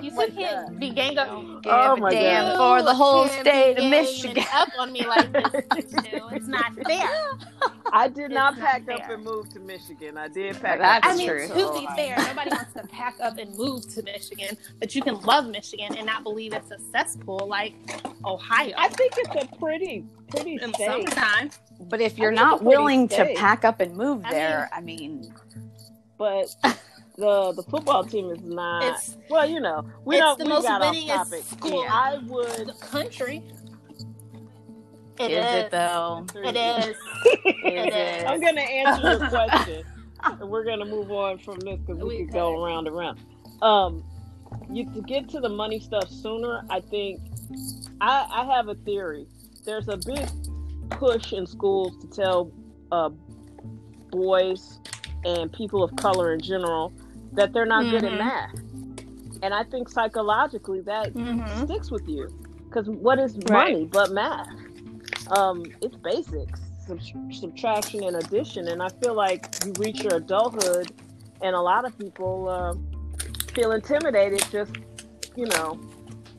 you 0.02 0.10
Oh 0.12 0.16
my 0.16 0.26
can't 0.28 0.78
be 0.78 0.90
gang 0.90 1.18
up. 1.18 1.28
Give 1.62 1.72
Oh 1.72 1.96
my 1.96 2.10
damn 2.10 2.56
God. 2.56 2.78
for 2.78 2.84
the 2.84 2.94
whole 2.94 3.26
state 3.26 3.44
be 3.44 3.50
of 3.50 3.76
ganging 3.76 3.90
Michigan. 3.90 4.44
up 4.54 4.68
on 4.78 4.92
me 4.92 5.06
like 5.06 5.32
this. 5.32 5.50
too. 5.74 6.28
It's 6.32 6.46
not 6.46 6.72
fair. 6.86 7.08
I 7.94 8.08
did 8.08 8.32
It's 8.32 8.34
not 8.34 8.58
not 8.58 8.58
pack 8.58 8.88
up 8.90 9.08
and 9.08 9.24
move 9.24 9.50
to 9.50 9.60
Michigan. 9.60 10.18
I 10.18 10.28
did 10.28 10.60
pack 10.60 10.80
That's 10.80 10.98
up. 10.98 11.04
I 11.04 11.12
and 11.12 11.18
mean, 11.18 11.28
true. 11.28 11.48
move 11.48 11.72
to 11.72 11.72
to 11.72 11.72
be 11.72 11.88
Ohio. 11.88 11.96
fair, 11.96 12.22
nobody 12.22 12.50
wants 12.52 12.74
to 12.74 12.84
pack 12.88 13.16
up 13.22 13.38
and 13.38 13.54
move 13.56 13.88
to 13.94 14.02
Michigan, 14.02 14.58
but 14.80 14.94
you 14.94 15.02
can 15.02 15.20
love 15.22 15.48
Michigan 15.48 15.94
and 15.96 16.06
not 16.06 16.24
believe 16.24 16.54
it's 16.54 16.72
a 16.72 16.78
cesspool 16.92 17.46
like 17.48 17.74
Ohio 18.24 18.74
I 18.76 18.88
think 18.88 19.14
it's 19.18 19.34
a 19.36 19.56
pretty, 19.58 20.06
pretty 20.30 20.58
in 20.62 20.74
state. 20.74 21.08
summertime. 21.08 21.50
But 21.80 22.00
if 22.02 22.18
you're 22.18 22.32
not 22.32 22.62
a 22.62 22.64
pretty 22.64 22.76
willing 22.76 23.08
to 23.10 23.26
pack 23.36 23.64
up 23.64 23.80
and 23.80 23.96
move 23.96 24.24
I 24.24 24.30
there, 24.30 24.70
I 24.72 24.80
mean, 24.80 25.34
But 26.18 26.54
the 27.16 27.52
the 27.52 27.64
football 27.70 28.04
team 28.04 28.30
is 28.30 28.42
not. 28.42 28.84
It's 28.84 29.18
well, 29.30 29.46
you 29.48 29.60
know, 29.60 29.84
we 30.04 30.16
it's 30.16 30.22
don't. 30.22 30.38
the 30.38 30.46
we 30.46 30.50
most 30.50 30.64
got 30.64 30.82
off 30.82 30.96
winningest 30.96 31.06
topic. 31.06 31.44
school. 31.44 31.86
I 31.88 32.18
would. 32.26 32.68
the 32.68 32.74
country. 32.74 33.44
It 35.18 35.30
is 35.30 35.44
is. 35.46 35.54
it 35.64 35.70
though? 35.70 36.26
It 36.34 36.56
is. 36.56 36.86
Is 36.86 36.96
It 37.44 37.94
is. 37.94 38.24
I'm 38.26 38.40
gonna 38.40 38.60
answer 38.60 39.02
your 39.18 39.28
question, 39.28 39.84
and 40.24 40.48
we're 40.50 40.64
gonna 40.64 40.84
move 40.84 41.10
on 41.10 41.38
from 41.38 41.58
this 41.60 41.78
because 41.80 42.02
we, 42.02 42.08
We 42.18 42.24
could 42.24 42.32
go 42.34 42.62
around 42.64 42.86
and 42.88 42.96
around. 42.96 43.18
Um, 43.62 44.02
you 44.70 44.84
to 44.92 45.02
get 45.02 45.28
to 45.30 45.40
the 45.40 45.48
money 45.48 45.78
stuff 45.80 46.08
sooner. 46.10 46.62
I 46.70 46.80
think 46.80 47.20
I, 48.00 48.26
I 48.30 48.44
have 48.56 48.68
a 48.68 48.74
theory. 48.74 49.26
There's 49.64 49.88
a 49.88 49.96
big 49.96 50.26
push 50.90 51.32
in 51.32 51.46
schools 51.46 51.96
to 52.02 52.06
tell 52.08 52.50
uh, 52.92 53.10
boys 54.10 54.78
and 55.24 55.52
people 55.52 55.82
of 55.82 55.94
color 55.96 56.32
in 56.34 56.40
general 56.40 56.92
that 57.32 57.52
they're 57.52 57.66
not 57.66 57.88
good 57.90 58.04
at 58.04 58.12
Mhm. 58.12 58.18
math, 58.18 58.54
and 59.42 59.54
I 59.54 59.64
think 59.64 59.88
psychologically 59.88 60.80
that 60.82 61.12
Mhm. 61.14 61.64
sticks 61.64 61.90
with 61.90 62.06
you 62.08 62.28
because 62.68 62.88
what 62.88 63.18
is 63.18 63.36
Right. 63.48 63.72
money 63.72 63.84
but 63.86 64.10
math 64.12 64.48
um 65.28 65.62
it's 65.80 65.96
basics 65.96 66.60
sub- 66.86 67.00
subtraction 67.32 68.02
and 68.04 68.16
addition 68.16 68.68
and 68.68 68.82
i 68.82 68.88
feel 69.02 69.14
like 69.14 69.46
you 69.64 69.72
reach 69.78 70.02
your 70.02 70.16
adulthood 70.16 70.92
and 71.40 71.54
a 71.54 71.60
lot 71.60 71.84
of 71.84 71.96
people 71.98 72.48
uh, 72.48 72.74
feel 73.52 73.72
intimidated 73.72 74.42
just 74.50 74.72
you 75.36 75.46
know 75.46 75.78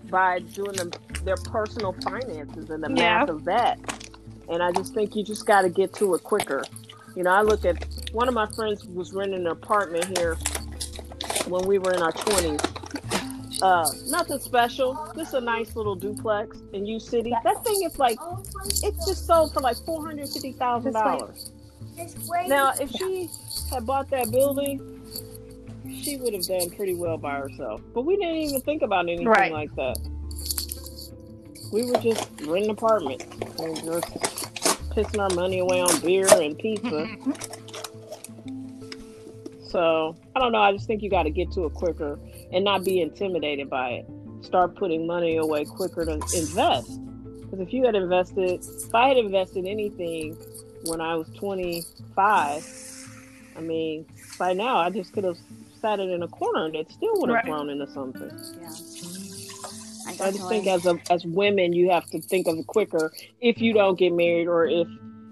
by 0.10 0.39
doing 0.39 0.74
them, 0.74 0.92
their 1.24 1.36
personal 1.38 1.92
finances 2.04 2.70
and 2.70 2.84
the 2.84 2.89
Yeah. 2.94 3.20
math 3.20 3.30
of 3.30 3.44
that. 3.46 3.80
And 4.50 4.62
i 4.62 4.72
just 4.72 4.94
think 4.94 5.15
you 5.15 5.24
just 5.24 5.46
got 5.48 5.63
to 5.63 5.70
get 5.70 5.94
to 5.96 6.13
it 6.13 6.24
quicker. 6.24 6.63
You 7.15 7.24
know 7.24 7.32
i 7.32 7.42
look 7.42 7.65
at 7.65 7.84
one 8.12 8.27
of 8.27 8.34
my 8.34 8.46
friends 8.56 8.86
was 8.86 9.13
renting 9.13 9.42
an 9.42 9.48
apartment 9.48 10.18
here 10.18 10.36
when 11.48 11.65
we 11.65 11.80
were 11.80 11.94
in 11.94 12.01
our 12.01 12.12
20s 12.13 12.75
uh, 13.62 13.89
nothing 14.07 14.39
special. 14.39 15.12
Just 15.15 15.33
a 15.33 15.41
nice 15.41 15.75
little 15.75 15.95
duplex 15.95 16.57
in 16.74 16.85
U 16.85 17.00
City. 17.00 17.33
That 17.43 17.63
thing 17.63 17.83
is 17.83 17.97
like, 18.00 18.17
it's 18.83 19.05
just 19.05 19.25
sold 19.25 19.53
for 19.53 19.62
like 19.62 19.77
four 19.85 20.05
hundred 20.05 20.29
fifty 20.29 20.51
thousand 20.53 20.93
dollars. 20.93 21.51
Now, 22.47 22.74
if 22.79 22.91
she 22.91 23.29
had 23.71 23.85
bought 23.85 24.09
that 24.09 24.29
building, 24.31 25.01
she 26.01 26.17
would 26.17 26.33
have 26.33 26.45
done 26.45 26.69
pretty 26.71 26.93
well 26.93 27.17
by 27.17 27.35
herself. 27.35 27.81
But 27.93 28.01
we 28.01 28.17
didn't 28.17 28.35
even 28.35 28.62
think 28.62 28.81
about 28.81 29.05
anything 29.05 29.27
Right. 29.27 29.51
like 29.51 29.74
that. 29.75 29.97
We 31.71 31.85
were 31.89 31.97
just 31.97 32.29
renting 32.45 32.69
apartments 32.71 33.25
and 33.59 33.75
just 33.77 34.07
pissing 34.91 35.19
our 35.19 35.33
money 35.35 35.59
away 35.59 35.81
on 35.81 36.00
beer 36.01 36.27
and 36.33 36.57
pizza. 36.57 37.07
So 39.69 40.15
I 40.35 40.39
don't 40.39 40.51
know. 40.51 40.59
I 40.62 40.71
just 40.71 40.88
think 40.88 41.01
you 41.01 41.09
got 41.09 41.24
to 41.24 41.29
get 41.29 41.51
to 41.53 41.65
it 41.65 41.74
quicker 41.74 42.19
and 42.52 42.64
not 42.66 42.84
be 42.84 43.02
intimidated 43.02 43.70
by 43.70 43.90
it. 43.92 44.06
Start 44.42 44.75
putting 44.75 45.08
money 45.08 45.38
away 45.38 45.66
quicker 45.66 46.06
to 46.06 46.14
invest. 46.14 47.00
Because 47.42 47.60
if 47.60 47.74
you 47.74 47.86
had 47.86 47.96
invested, 47.96 48.64
if 48.64 48.94
I 48.94 49.08
had 49.10 49.18
invested 49.18 49.66
anything 49.66 50.38
when 50.86 51.02
I 51.02 51.16
was 51.16 51.28
25, 51.38 53.08
I 53.58 53.62
mean, 53.62 54.06
by 54.38 54.54
now 54.54 54.78
I 54.78 54.90
just 54.90 55.14
could 55.14 55.24
have 55.24 55.38
sat 55.82 56.00
it 56.00 56.10
in 56.10 56.24
a 56.24 56.28
corner 56.28 56.66
and 56.66 56.75
it 56.75 56.92
still 56.92 57.14
would 57.16 57.30
have 57.30 57.36
Right. 57.38 57.46
grown 57.46 57.70
into 57.70 57.88
something. 57.92 58.30
Yeah. 58.62 58.72
I 60.08 60.28
I 60.28 60.32
just 60.32 60.48
think 60.48 60.68
as 60.68 60.86
a, 60.86 61.00
as 61.10 61.25
women, 61.25 61.74
you 61.74 61.90
have 61.90 62.06
to 62.12 62.22
think 62.22 62.48
of 62.48 62.58
it 62.58 62.68
quicker 62.68 63.12
if 63.42 63.60
you 63.60 63.74
don't 63.74 63.98
get 63.98 64.14
married 64.14 64.48
or 64.48 64.66
if 64.68 64.88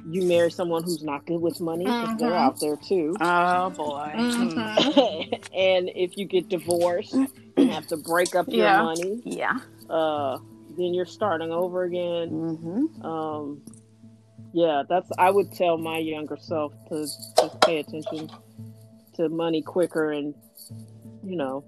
you 0.05 0.21
marry 0.23 0.51
someone 0.51 0.83
who's 0.83 1.03
not 1.03 1.25
good 1.25 1.39
with 1.41 1.59
money 1.61 1.85
because 1.85 2.17
they're 2.17 2.31
Mhm. 2.31 2.45
out 2.45 2.59
there 2.59 2.75
too. 2.75 3.15
Oh 3.21 3.69
boy. 3.69 4.11
Mhm. 4.15 5.49
and 5.55 5.89
if 5.95 6.17
you 6.17 6.25
get 6.25 6.49
divorced 6.49 7.13
and 7.13 7.69
have 7.69 7.87
to 7.87 7.97
break 7.97 8.35
up 8.35 8.47
your 8.49 8.65
Yeah. 8.65 8.81
money, 8.83 9.21
Yeah. 9.23 9.59
uh, 9.89 10.37
then 10.77 10.93
you're 10.93 11.05
starting 11.05 11.51
over 11.51 11.83
again. 11.83 12.29
Mm-hmm. 12.31 13.05
Um, 13.05 13.61
yeah, 14.53 14.83
that's. 14.87 15.09
I 15.17 15.29
would 15.31 15.51
tell 15.53 15.77
my 15.77 15.97
younger 15.99 16.37
self 16.37 16.73
to 16.89 17.01
just 17.05 17.61
pay 17.61 17.79
attention 17.79 18.29
to 19.15 19.29
money 19.29 19.61
quicker 19.61 20.11
and 20.11 20.33
you 21.25 21.37
know, 21.37 21.63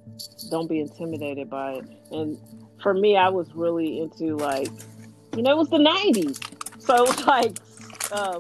don't 0.52 0.68
be 0.68 0.82
intimidated 0.82 1.50
by 1.50 1.76
it. 1.76 1.86
And 2.12 2.38
for 2.84 2.94
me, 2.94 3.16
I 3.16 3.30
was 3.30 3.48
really 3.56 4.02
into 4.02 4.36
like, 4.36 4.68
you 5.36 5.42
know, 5.44 5.52
it 5.52 5.58
was 5.58 5.70
the 5.70 5.78
'90s, 5.78 6.42
so 6.82 6.96
it 7.06 7.08
was 7.08 7.26
like 7.28 7.58
uh, 8.16 8.40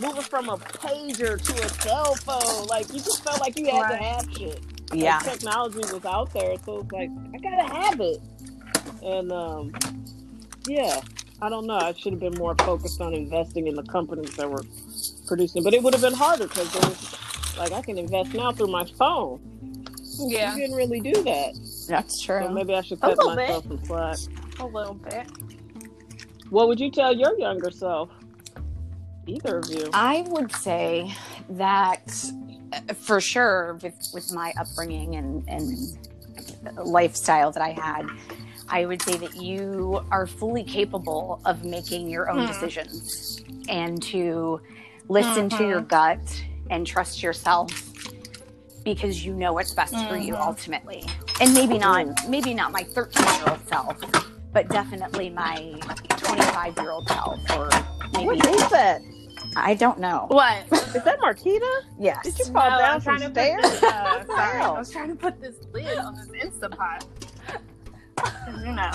moving 0.00 0.22
from 0.22 0.48
a 0.48 0.56
pager 0.56 1.40
to 1.40 1.64
a 1.64 1.68
cell 1.82 2.14
phone. 2.16 2.66
Like 2.66 2.88
you 2.92 3.00
just 3.00 3.22
felt 3.24 3.40
like 3.40 3.58
you 3.58 3.66
had 3.66 3.88
to 3.88 3.94
Right. 3.94 4.02
have 4.02 4.26
shit. 4.36 4.60
Like, 4.90 5.00
Yeah. 5.00 5.18
technology 5.18 5.78
was 5.78 6.04
out 6.04 6.32
there, 6.32 6.56
so 6.64 6.78
it's 6.80 6.92
like 6.92 7.10
I 7.34 7.38
gotta 7.38 7.74
have 7.74 8.00
it. 8.00 8.20
And 9.02 9.32
um, 9.32 9.72
yeah, 10.66 11.00
I 11.42 11.48
don't 11.48 11.66
know. 11.66 11.74
I 11.76 11.92
should 11.94 12.12
have 12.12 12.20
been 12.20 12.34
more 12.38 12.54
focused 12.56 13.00
on 13.00 13.14
investing 13.14 13.66
in 13.66 13.74
the 13.74 13.82
companies 13.84 14.34
that 14.36 14.50
were 14.50 14.64
producing, 15.26 15.62
but 15.62 15.74
it 15.74 15.82
would 15.82 15.94
have 15.94 16.02
been 16.02 16.14
harder 16.14 16.46
because 16.48 16.74
it 16.74 16.84
was 16.88 17.56
like 17.58 17.72
I 17.72 17.82
can 17.82 17.98
invest 17.98 18.34
now 18.34 18.52
through 18.52 18.68
my 18.68 18.84
phone. 18.98 19.40
Yeah, 20.18 20.54
You 20.54 20.60
didn't 20.62 20.76
really 20.76 21.00
do 21.00 21.12
that, 21.22 21.54
That's 21.88 22.20
true. 22.20 22.42
so 22.44 22.50
maybe 22.50 22.74
I 22.74 22.82
should 22.82 22.98
A 22.98 23.00
cut 23.00 23.16
little 23.16 23.34
myself 23.36 23.64
some 23.66 23.84
slack. 23.86 24.18
a 24.58 24.66
little 24.66 24.94
bit. 24.94 25.26
What 26.50 26.68
would 26.68 26.78
you 26.80 26.90
tell 26.90 27.14
your 27.14 27.38
younger 27.38 27.70
self? 27.70 28.10
Either 29.36 29.58
of 29.58 29.68
you. 29.70 29.90
I 29.92 30.22
would 30.28 30.52
say 30.52 31.12
that 31.50 32.02
uh, 32.72 32.94
for 32.94 33.20
sure, 33.20 33.78
with 33.82 33.94
with 34.12 34.32
my 34.32 34.52
upbringing 34.58 35.16
and 35.16 35.44
and 35.48 35.98
lifestyle 36.84 37.50
that 37.52 37.62
I 37.62 37.70
had, 37.70 38.08
I 38.68 38.86
would 38.86 39.02
say 39.02 39.16
that 39.18 39.36
you 39.36 40.00
are 40.10 40.26
fully 40.26 40.64
capable 40.64 41.40
of 41.44 41.64
making 41.64 42.08
your 42.08 42.30
own 42.30 42.40
Hmm. 42.40 42.46
decisions 42.46 43.40
and 43.68 44.02
to 44.04 44.60
listen 45.08 45.48
to 45.50 45.56
Mhm. 45.62 45.68
your 45.68 45.80
gut 45.80 46.42
and 46.70 46.86
trust 46.86 47.22
yourself 47.22 47.70
because 48.84 49.24
you 49.24 49.34
know 49.34 49.52
what's 49.52 49.74
best 49.74 49.94
for 50.06 50.16
you 50.16 50.34
Mhm. 50.34 50.46
ultimately. 50.46 51.04
And 51.40 51.52
maybe 51.54 51.78
not 51.78 52.06
maybe 52.28 52.54
not 52.54 52.72
my 52.72 52.84
13 52.84 53.26
year 53.40 53.50
old 53.50 53.60
self, 53.68 53.96
but 54.52 54.68
definitely 54.68 55.30
my 55.30 55.78
25 56.18 56.76
year 56.78 56.90
old 56.90 57.08
self 57.08 57.38
or 57.56 57.68
maybe 58.12 58.26
What 58.26 58.46
is 58.46 58.68
that? 58.70 59.02
I 59.56 59.74
don't 59.74 59.98
know. 59.98 60.26
What? 60.28 60.64
Is 60.72 61.02
that 61.04 61.18
Marquita? 61.20 61.80
Yes. 61.98 62.24
Did 62.24 62.38
you 62.38 62.44
fall 62.46 62.70
No, 62.70 62.78
down 62.78 62.94
I'm 62.94 63.00
some 63.00 63.18
stairs? 63.32 63.62
this. 63.62 63.82
Uh, 63.82 64.24
sorry. 64.26 64.60
I 64.60 64.70
was 64.78 64.90
trying 64.90 65.08
to 65.08 65.16
put 65.16 65.40
this 65.40 65.56
lid 65.72 65.98
on 65.98 66.14
this 66.14 66.28
Instapot. 66.28 67.04
'Cause, 68.16 68.64
You 68.64 68.72
know. 68.72 68.90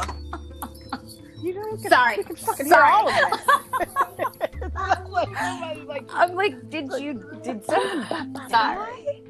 You 1.42 1.54
don't 1.54 1.82
get 1.82 1.92
Sorry. 1.92 2.18
You 2.18 2.24
can 2.24 2.36
fucking 2.38 2.66
Sorry. 2.68 2.86
hear 2.88 2.96
all 2.96 3.10
of 3.10 3.16
it. 4.32 4.74
Like 5.10 5.88
like, 5.88 6.06
I'm 6.14 6.34
like, 6.36 6.70
did 6.70 6.90
you 7.00 7.14
did 7.44 7.64
someone 7.66 8.34
die? 8.34 8.48
Sorry. 8.50 9.24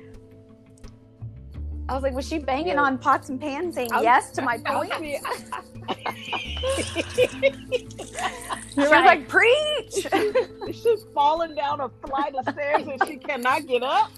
I 1.89 1.93
was 1.93 2.03
like, 2.03 2.13
was 2.13 2.27
she 2.27 2.39
banging 2.39 2.75
Yeah. 2.75 2.81
on 2.81 2.97
pots 2.97 3.29
and 3.29 3.39
pans 3.39 3.75
saying 3.75 3.91
I 3.91 3.97
was- 3.97 4.03
yes 4.03 4.31
to 4.31 4.41
my 4.41 4.59
I 4.65 4.73
point? 4.73 4.91
mean, 5.87 7.59
She 8.73 8.79
was 8.81 8.89
like, 8.89 9.27
preach. 9.27 10.07
She's 10.75 11.05
falling 11.13 11.55
down 11.55 11.79
a 11.81 11.89
flight 12.07 12.35
of 12.35 12.47
stairs 12.53 12.83
and 12.87 13.01
she 13.07 13.17
cannot 13.17 13.65
get 13.67 13.83
up. 13.83 14.11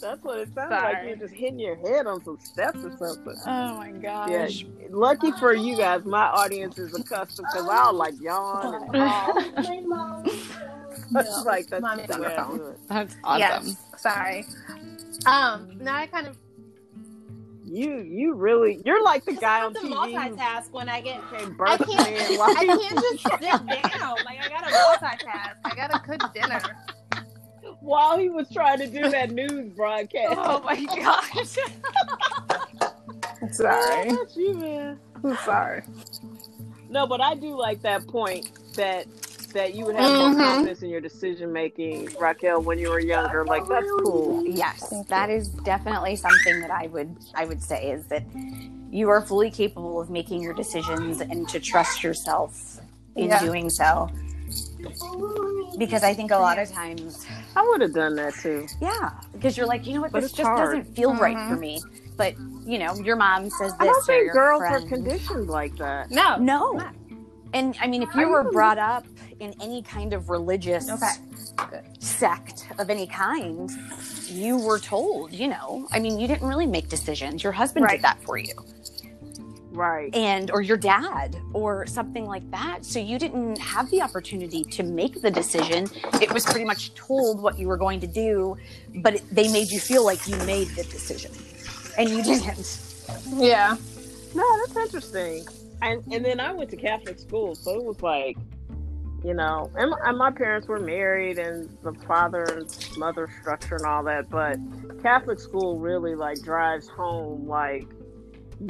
That's 0.00 0.20
what 0.24 0.38
it 0.40 0.52
sounds 0.52 0.70
like. 0.72 0.96
You're 1.06 1.14
just 1.16 1.32
hitting 1.34 1.60
your 1.60 1.76
head 1.76 2.06
on 2.08 2.24
some 2.24 2.36
steps 2.42 2.78
or 2.78 2.96
something. 2.98 3.36
oh 3.46 3.74
my 3.76 3.92
gosh. 3.92 4.64
Yeah, 4.64 4.86
lucky 4.90 5.30
for 5.38 5.54
you 5.54 5.76
guys, 5.76 6.04
my 6.04 6.24
audience 6.26 6.76
is 6.78 6.92
accustomed 6.98 7.46
because 7.52 7.68
I'll 7.70 7.92
like 7.92 8.14
yawn 8.20 8.74
and 8.74 8.92
cough. 8.92 10.26
It's 11.14 11.44
like 11.44 11.66
that's 11.68 11.82
Mommy's 11.82 12.06
the 12.06 12.14
on 12.14 12.20
way 12.22 12.28
the 12.28 12.32
I 12.32 12.44
phone. 12.44 12.56
do 12.58 12.66
it. 12.68 12.78
That's 12.88 13.16
Yes. 13.38 13.76
Sorry. 13.98 14.44
Um. 15.26 15.76
Now 15.80 15.96
I 15.96 16.06
kind 16.06 16.26
of 16.26 16.36
You, 17.72 18.00
you 18.00 18.34
really, 18.34 18.82
you're 18.84 19.02
like 19.02 19.24
the 19.24 19.32
guy 19.32 19.62
on 19.62 19.72
to 19.72 19.80
TV 19.80 19.94
multitask 19.94 20.70
when 20.72 20.90
I 20.90 21.00
get. 21.00 21.22
came 21.30 21.56
I 21.58 21.78
can't. 21.78 21.90
in. 22.30 22.40
I 22.40 22.54
can't 22.66 23.00
just 23.00 23.22
sit 23.22 23.40
down. 23.40 23.66
Like 23.66 23.82
I 23.86 24.48
gotta 24.50 24.70
multitask. 24.70 25.54
I 25.64 25.74
gotta 25.74 25.98
cook 26.00 26.34
dinner. 26.34 26.60
while 27.80 28.18
he 28.18 28.28
was 28.28 28.50
trying 28.52 28.78
to 28.80 28.86
do 28.86 29.08
that 29.08 29.30
news 29.30 29.70
broadcast. 29.70 30.34
Oh 30.36 30.60
my 30.62 30.84
gosh. 30.84 31.56
Sorry. 33.52 34.10
That's 34.10 34.36
you, 34.36 34.52
man. 34.54 35.00
I'm 35.24 35.36
sorry. 35.38 35.82
No, 36.90 37.06
but 37.06 37.22
I 37.22 37.34
do 37.34 37.58
like 37.58 37.80
that 37.82 38.06
point 38.06 38.50
that 38.74 39.06
that 39.52 39.74
you 39.74 39.84
would 39.86 39.96
have 39.96 40.10
Mhm. 40.10 40.36
more 40.36 40.44
confidence 40.46 40.82
in 40.82 40.90
your 40.90 41.00
decision 41.00 41.52
making, 41.52 42.08
Raquel, 42.20 42.60
when 42.62 42.78
you 42.78 42.90
were 42.90 43.00
younger. 43.00 43.44
Like 43.44 43.66
that's 43.68 43.86
cool. 44.04 44.44
Yes, 44.46 44.88
Thank 44.90 45.08
that 45.08 45.30
is 45.30 45.48
definitely 45.48 46.16
something 46.16 46.60
that 46.60 46.70
I 46.70 46.86
would 46.88 47.16
I 47.34 47.44
would 47.44 47.62
say 47.62 47.90
is 47.90 48.06
that 48.06 48.22
you 48.90 49.08
are 49.10 49.22
fully 49.22 49.50
capable 49.50 50.00
of 50.00 50.10
making 50.10 50.42
your 50.42 50.52
decisions 50.54 51.20
and 51.20 51.48
to 51.48 51.58
trust 51.60 52.02
yourself 52.04 52.78
in 53.16 53.28
Yeah. 53.28 53.40
doing 53.40 53.70
so. 53.70 54.08
Because 55.78 56.02
I 56.02 56.12
think 56.12 56.30
a 56.30 56.36
lot 56.36 56.58
of 56.58 56.70
times, 56.70 57.26
I 57.56 57.62
would 57.62 57.80
have 57.80 57.94
done 57.94 58.14
that 58.16 58.34
too. 58.34 58.66
yeah, 58.80 59.10
because 59.32 59.56
you're 59.56 59.66
like, 59.66 59.86
you 59.86 59.94
know 59.94 60.02
what, 60.02 60.12
But 60.12 60.22
this 60.22 60.32
just 60.32 60.46
hard. 60.46 60.76
doesn't 60.76 60.94
feel 60.94 61.14
right 61.14 61.36
Mhm. 61.36 61.48
for 61.48 61.56
me. 61.56 61.80
But 62.16 62.34
you 62.64 62.78
know, 62.78 62.94
your 62.96 63.16
mom 63.16 63.50
says 63.50 63.72
this. 63.72 63.76
I 63.80 63.86
don't 63.86 64.06
think 64.06 64.24
your 64.26 64.34
girls 64.34 64.60
friend. 64.60 64.84
are 64.84 64.88
conditioned 64.88 65.48
like 65.48 65.74
that. 65.78 66.10
No. 66.10 66.36
No. 66.36 66.80
And 67.52 67.76
I 67.80 67.86
mean, 67.86 68.02
if 68.02 68.14
you 68.14 68.28
were 68.28 68.50
brought 68.50 68.78
up 68.78 69.04
in 69.40 69.54
any 69.60 69.82
kind 69.82 70.12
of 70.12 70.30
religious 70.30 70.88
Okay. 70.90 71.80
sect 71.98 72.66
of 72.78 72.88
any 72.90 73.06
kind, 73.06 73.70
you 74.28 74.56
were 74.58 74.78
told, 74.78 75.32
you 75.32 75.48
know, 75.48 75.86
I 75.92 75.98
mean, 75.98 76.18
you 76.18 76.26
didn't 76.26 76.48
really 76.48 76.66
make 76.66 76.88
decisions. 76.88 77.42
Your 77.42 77.52
husband 77.52 77.84
Right. 77.84 77.92
did 77.96 78.02
that 78.02 78.22
for 78.22 78.38
you. 78.38 78.54
Right. 79.70 80.14
And, 80.14 80.50
or 80.50 80.60
your 80.60 80.76
dad, 80.76 81.36
or 81.54 81.86
something 81.86 82.26
like 82.26 82.48
that. 82.50 82.84
So 82.84 82.98
you 82.98 83.18
didn't 83.18 83.56
have 83.58 83.90
the 83.90 84.02
opportunity 84.02 84.64
to 84.64 84.82
make 84.82 85.22
the 85.22 85.30
decision. 85.30 85.86
It 86.20 86.30
was 86.32 86.44
pretty 86.44 86.66
much 86.66 86.94
told 86.94 87.40
what 87.42 87.58
you 87.58 87.68
were 87.68 87.78
going 87.78 87.98
to 88.00 88.06
do, 88.06 88.56
but 88.96 89.14
it, 89.14 89.22
they 89.34 89.50
made 89.50 89.70
you 89.70 89.80
feel 89.80 90.04
like 90.04 90.26
you 90.28 90.36
made 90.44 90.68
the 90.68 90.84
decision. 90.84 91.32
And 91.98 92.08
you 92.10 92.22
didn't. 92.22 92.80
Yeah. 93.36 93.76
No, 94.34 94.44
that's 94.66 94.76
interesting. 94.76 95.46
And 95.82 96.02
and 96.12 96.24
then 96.24 96.40
I 96.40 96.52
went 96.52 96.70
to 96.70 96.76
Catholic 96.76 97.18
school, 97.18 97.54
so 97.54 97.74
it 97.74 97.84
was 97.84 98.00
like, 98.02 98.36
you 99.24 99.34
know, 99.34 99.70
and, 99.76 99.90
my- 99.90 99.98
and 100.04 100.16
my 100.16 100.30
parents 100.30 100.68
were 100.68 100.78
married, 100.80 101.38
and 101.38 101.68
the 101.82 101.92
father 102.06 102.44
and 102.44 102.88
mother 102.96 103.28
structure 103.40 103.76
and 103.76 103.84
all 103.84 104.04
that. 104.04 104.30
But 104.30 104.58
Catholic 105.02 105.40
school 105.40 105.78
really 105.78 106.14
like 106.14 106.40
drives 106.42 106.88
home 106.88 107.46
like 107.48 107.86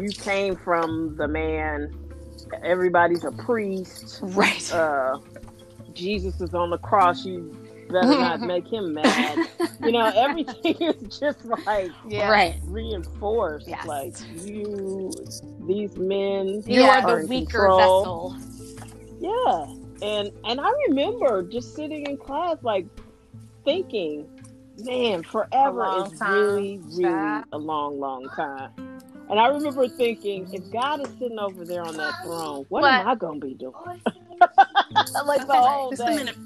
you 0.00 0.08
came 0.08 0.56
from 0.56 1.16
the 1.16 1.28
man. 1.28 1.94
Everybody's 2.64 3.24
a 3.24 3.32
priest. 3.32 4.20
Right. 4.22 4.72
Uh, 4.72 5.18
Jesus 5.92 6.40
is 6.40 6.54
on 6.54 6.70
the 6.70 6.78
cross. 6.78 7.24
You 7.26 7.54
better 7.92 8.08
not 8.08 8.40
make 8.54 8.66
him 8.66 8.94
mad. 8.94 9.38
You 9.84 9.92
know, 9.92 10.10
everything 10.14 10.76
is 10.80 11.18
just 11.18 11.44
like 11.44 11.90
Yeah. 12.08 12.30
Right. 12.30 12.56
reinforced. 12.64 13.68
Yes. 13.68 13.86
Like 13.86 14.14
you, 14.44 15.12
these 15.66 15.96
men. 15.96 16.62
You 16.66 16.82
Yeah. 16.82 17.04
are 17.04 17.20
in 17.20 17.22
the 17.22 17.26
weaker 17.28 17.58
control. 17.68 18.30
vessel. 18.30 18.36
Yeah, 19.20 19.66
and 20.08 20.30
and 20.44 20.60
I 20.60 20.70
remember 20.88 21.42
just 21.44 21.74
sitting 21.76 22.06
in 22.06 22.16
class, 22.16 22.56
like 22.62 22.86
thinking, 23.64 24.26
man, 24.78 25.22
forever 25.22 26.04
is 26.06 26.18
time. 26.18 26.32
really, 26.34 26.78
really 26.78 27.02
Yeah. 27.04 27.44
a 27.52 27.58
long, 27.58 28.00
long 28.00 28.28
time. 28.30 28.70
And 29.30 29.38
I 29.38 29.46
remember 29.46 29.86
thinking, 29.88 30.52
if 30.52 30.68
God 30.72 31.00
is 31.00 31.08
sitting 31.18 31.38
over 31.38 31.64
there 31.64 31.82
on 31.82 31.96
that 31.96 32.12
throne, 32.24 32.66
what, 32.68 32.84
am 32.84 33.06
I 33.06 33.14
gonna 33.14 33.38
be 33.38 33.54
doing? 33.54 33.74
like 35.26 35.46
the 35.46 35.52
whole 35.54 35.90
Just 35.90 36.02
a 36.02 36.06
day. 36.06 36.16
minute. 36.16 36.36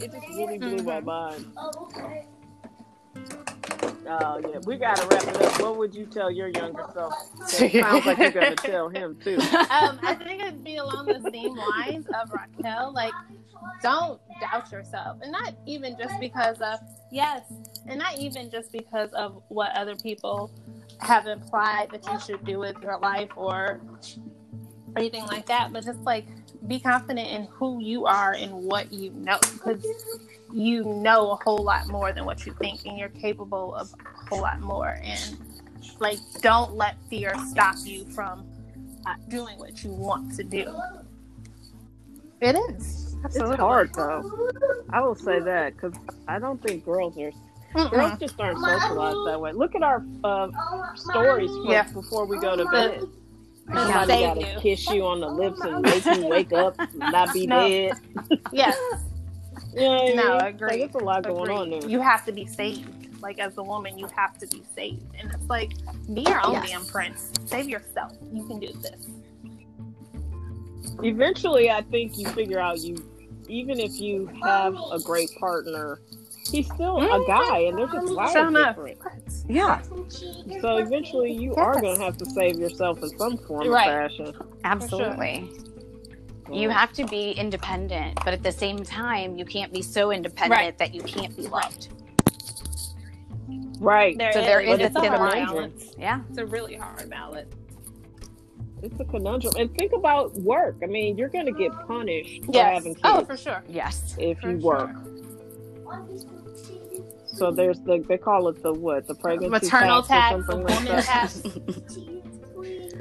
It 0.00 0.12
just 0.12 0.28
really 0.28 0.58
blew 0.58 0.82
my 0.82 1.00
Mhm. 1.00 1.04
mind. 1.04 1.46
Oh 4.10 4.40
yeah, 4.50 4.58
we 4.64 4.76
gotta 4.76 5.06
wrap 5.06 5.22
it 5.22 5.42
up. 5.42 5.60
What 5.62 5.76
would 5.76 5.94
you 5.94 6.06
tell 6.06 6.30
your 6.30 6.48
younger 6.48 6.84
self? 6.94 7.12
It 7.60 7.82
sounds 7.82 8.06
like 8.06 8.18
you're 8.18 8.30
gonna 8.30 8.56
tell 8.56 8.88
him 8.88 9.18
too. 9.22 9.36
um, 9.70 9.98
I 10.02 10.14
think 10.22 10.42
it'd 10.42 10.64
be 10.64 10.76
along 10.76 11.06
the 11.06 11.20
same 11.30 11.56
lines 11.56 12.06
of 12.14 12.30
Raquel. 12.30 12.92
Like, 12.94 13.12
don't 13.82 14.20
doubt 14.40 14.70
yourself, 14.72 15.18
and 15.22 15.30
not 15.32 15.54
even 15.66 15.96
just 15.98 16.14
because 16.20 16.58
of 16.62 16.78
yes, 17.10 17.42
and 17.86 17.98
not 17.98 18.16
even 18.18 18.50
just 18.50 18.72
because 18.72 19.10
of 19.12 19.42
what 19.48 19.72
other 19.76 19.96
people 19.96 20.50
have 21.00 21.26
implied 21.26 21.88
that 21.90 22.04
you 22.06 22.18
should 22.20 22.44
do 22.44 22.58
with 22.58 22.76
your 22.82 22.98
life 22.98 23.30
or 23.36 23.80
anything 24.96 25.24
like 25.26 25.46
that, 25.46 25.70
but 25.72 25.84
just 25.84 26.00
like 26.00 26.26
be 26.68 26.78
confident 26.78 27.28
in 27.28 27.44
who 27.46 27.80
you 27.80 28.06
are 28.06 28.34
and 28.34 28.52
what 28.52 28.92
you 28.92 29.10
know 29.10 29.38
because 29.54 29.84
you 30.52 30.84
know 30.84 31.32
a 31.32 31.36
whole 31.36 31.64
lot 31.64 31.88
more 31.88 32.12
than 32.12 32.24
what 32.24 32.44
you 32.46 32.52
think 32.54 32.84
and 32.86 32.98
you're 32.98 33.08
capable 33.10 33.74
of 33.74 33.92
a 33.92 34.28
whole 34.28 34.42
lot 34.42 34.60
more 34.60 34.98
and 35.02 35.36
like 35.98 36.18
don't 36.40 36.74
let 36.74 36.96
fear 37.08 37.34
stop 37.50 37.76
you 37.84 38.04
from 38.06 38.46
uh, 39.06 39.14
doing 39.28 39.58
what 39.58 39.82
you 39.82 39.90
want 39.90 40.34
to 40.34 40.44
do 40.44 40.74
it 42.40 42.54
is 42.54 43.08
Absolutely. 43.24 43.54
It's 43.54 43.60
hard 43.60 43.94
though. 43.94 44.50
I 44.90 45.00
will 45.00 45.14
say 45.14 45.40
that 45.40 45.74
because 45.74 45.94
I 46.26 46.38
don't 46.38 46.62
think 46.62 46.84
girls 46.84 47.16
are. 47.18 47.32
Mm-mm. 47.74 47.90
Girls 47.90 48.18
just 48.18 48.40
aren't 48.40 48.58
socialized 48.58 49.26
that 49.26 49.40
way. 49.40 49.52
Look 49.52 49.74
at 49.74 49.82
our 49.82 50.04
uh, 50.24 50.48
stories 50.94 51.50
yeah. 51.64 51.82
before 51.92 52.24
we 52.24 52.38
go 52.38 52.56
to 52.56 52.64
bed. 52.66 53.02
Somebody 53.72 54.22
got 54.22 54.34
to 54.34 54.60
kiss 54.60 54.88
you 54.88 55.04
on 55.06 55.20
the 55.20 55.28
lips 55.28 55.60
and 55.60 55.82
make 55.82 56.04
you 56.04 56.26
wake 56.26 56.52
up, 56.52 56.76
not 56.94 57.32
be 57.32 57.46
no. 57.46 57.68
dead. 57.68 57.92
yes. 58.52 58.76
yeah, 59.74 60.14
no, 60.14 60.34
I 60.34 60.48
agree. 60.48 60.68
Like, 60.68 60.80
it's 60.80 60.94
a 60.94 60.98
lot 60.98 61.20
agree. 61.20 61.32
going 61.32 61.50
on 61.50 61.70
there. 61.70 61.88
You 61.88 62.00
have 62.00 62.24
to 62.26 62.32
be 62.32 62.46
saved. 62.46 62.94
Like 63.20 63.38
as 63.38 63.58
a 63.58 63.62
woman, 63.62 63.98
you 63.98 64.06
have 64.14 64.38
to 64.38 64.46
be 64.46 64.62
saved, 64.76 65.04
and 65.18 65.34
it's 65.34 65.48
like 65.48 65.72
be 66.14 66.22
your 66.22 66.44
own 66.46 66.52
yes. 66.52 66.70
damn 66.70 66.86
prince. 66.86 67.32
Save 67.46 67.68
yourself. 67.68 68.12
You 68.32 68.46
can 68.46 68.60
do 68.60 68.72
this 68.74 69.08
eventually 71.02 71.70
i 71.70 71.80
think 71.82 72.18
you 72.18 72.28
figure 72.30 72.58
out 72.58 72.78
you 72.80 72.96
even 73.48 73.78
if 73.78 74.00
you 74.00 74.28
have 74.42 74.74
a 74.92 74.98
great 75.00 75.30
partner 75.38 76.00
he's 76.50 76.66
still 76.66 76.98
a 76.98 77.00
mm-hmm. 77.00 77.30
guy 77.30 77.58
and 77.60 77.78
they're 77.78 77.86
just 77.86 78.14
wired 78.14 78.54
different 78.54 79.44
yeah 79.48 79.80
so 80.60 80.76
eventually 80.78 81.32
you 81.32 81.50
yes. 81.50 81.58
are 81.58 81.80
going 81.80 81.96
to 81.96 82.04
have 82.04 82.16
to 82.16 82.26
save 82.26 82.58
yourself 82.58 83.02
in 83.02 83.08
some 83.18 83.36
form 83.38 83.68
right. 83.68 83.88
of 83.88 84.10
fashion 84.10 84.34
absolutely 84.64 85.50
sure. 86.46 86.54
you 86.54 86.68
have 86.68 86.92
to 86.92 87.06
be 87.06 87.32
independent 87.32 88.18
but 88.24 88.34
at 88.34 88.42
the 88.42 88.52
same 88.52 88.82
time 88.82 89.36
you 89.36 89.44
can't 89.44 89.72
be 89.72 89.82
so 89.82 90.10
independent 90.10 90.60
right. 90.60 90.78
that 90.78 90.94
you 90.94 91.02
can't 91.02 91.36
be 91.36 91.46
loved 91.48 91.88
right 93.80 94.18
there 94.18 94.32
so 94.32 94.40
is. 94.40 94.46
there 94.46 94.60
is 94.60 94.80
a 94.80 94.90
thin 94.90 95.12
balance 95.12 95.94
yeah 95.98 96.20
it's 96.28 96.38
a 96.38 96.46
really 96.46 96.74
hard 96.74 97.08
balance 97.10 97.54
it's 98.82 99.00
a 99.00 99.04
conundrum. 99.04 99.54
And 99.58 99.74
think 99.76 99.92
about 99.92 100.34
work. 100.34 100.76
I 100.82 100.86
mean, 100.86 101.18
you're 101.18 101.28
going 101.28 101.46
to 101.46 101.52
get 101.52 101.72
punished 101.86 102.44
for 102.44 102.62
having 102.62 102.96
oh, 103.02 103.18
kids. 103.18 103.22
Oh, 103.22 103.24
for 103.24 103.36
sure. 103.36 103.64
Yes. 103.68 104.14
If 104.18 104.38
for 104.38 104.50
you 104.50 104.58
work. 104.58 104.90
So 107.38 107.52
there's 107.52 107.80
the 107.80 108.04
they 108.08 108.18
call 108.18 108.48
it 108.48 108.62
the 108.62 108.72
what 108.72 109.06
the 109.06 109.14
pregnancy 109.14 109.48
maternal 109.48 110.02
tax, 110.02 110.34
tax 110.34 110.46
something 110.46 110.84
like 110.84 111.04
tax. 111.04 111.42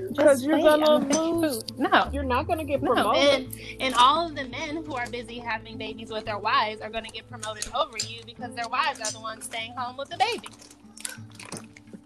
Because 0.10 0.44
you're 0.44 0.58
gonna 0.58 0.98
lose. 0.98 1.64
No, 1.78 2.10
you're 2.12 2.24
not 2.24 2.48
gonna 2.48 2.64
get 2.64 2.82
promoted. 2.82 3.04
No. 3.06 3.14
And, 3.14 3.82
and 3.82 3.96
all 3.96 4.28
of 4.28 4.36
the 4.36 4.46
men 4.46 4.84
who 4.84 4.96
are 4.96 5.08
busy 5.10 5.38
having 5.38 5.78
babies 5.78 6.10
with 6.10 6.26
their 6.26 6.40
wives 6.40 6.82
are 6.82 6.90
gonna 6.90 7.10
get 7.10 7.30
promoted 7.30 7.68
over 7.76 7.98
you 8.08 8.22
because 8.26 8.56
their 8.56 8.68
wives 8.68 9.00
are 9.00 9.12
the 9.12 9.20
ones 9.20 9.46
staying 9.46 9.74
home 9.74 9.96
with 9.98 10.10
the 10.10 10.18
baby. 10.18 10.50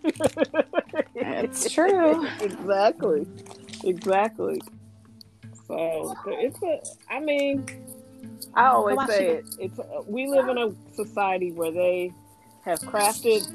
It's 1.15 1.71
true. 1.71 2.25
exactly. 2.41 3.27
Exactly. 3.83 4.61
So 5.67 6.15
it's 6.27 6.61
a. 6.63 6.81
I 7.09 7.19
mean, 7.19 7.65
I 8.53 8.67
always 8.67 8.99
say 9.07 9.27
it. 9.37 9.45
It's 9.59 9.79
a, 9.79 10.01
we 10.05 10.27
live 10.27 10.49
in 10.49 10.57
a 10.57 10.71
society 10.93 11.51
where 11.51 11.71
they 11.71 12.11
have 12.63 12.79
crafted 12.79 13.47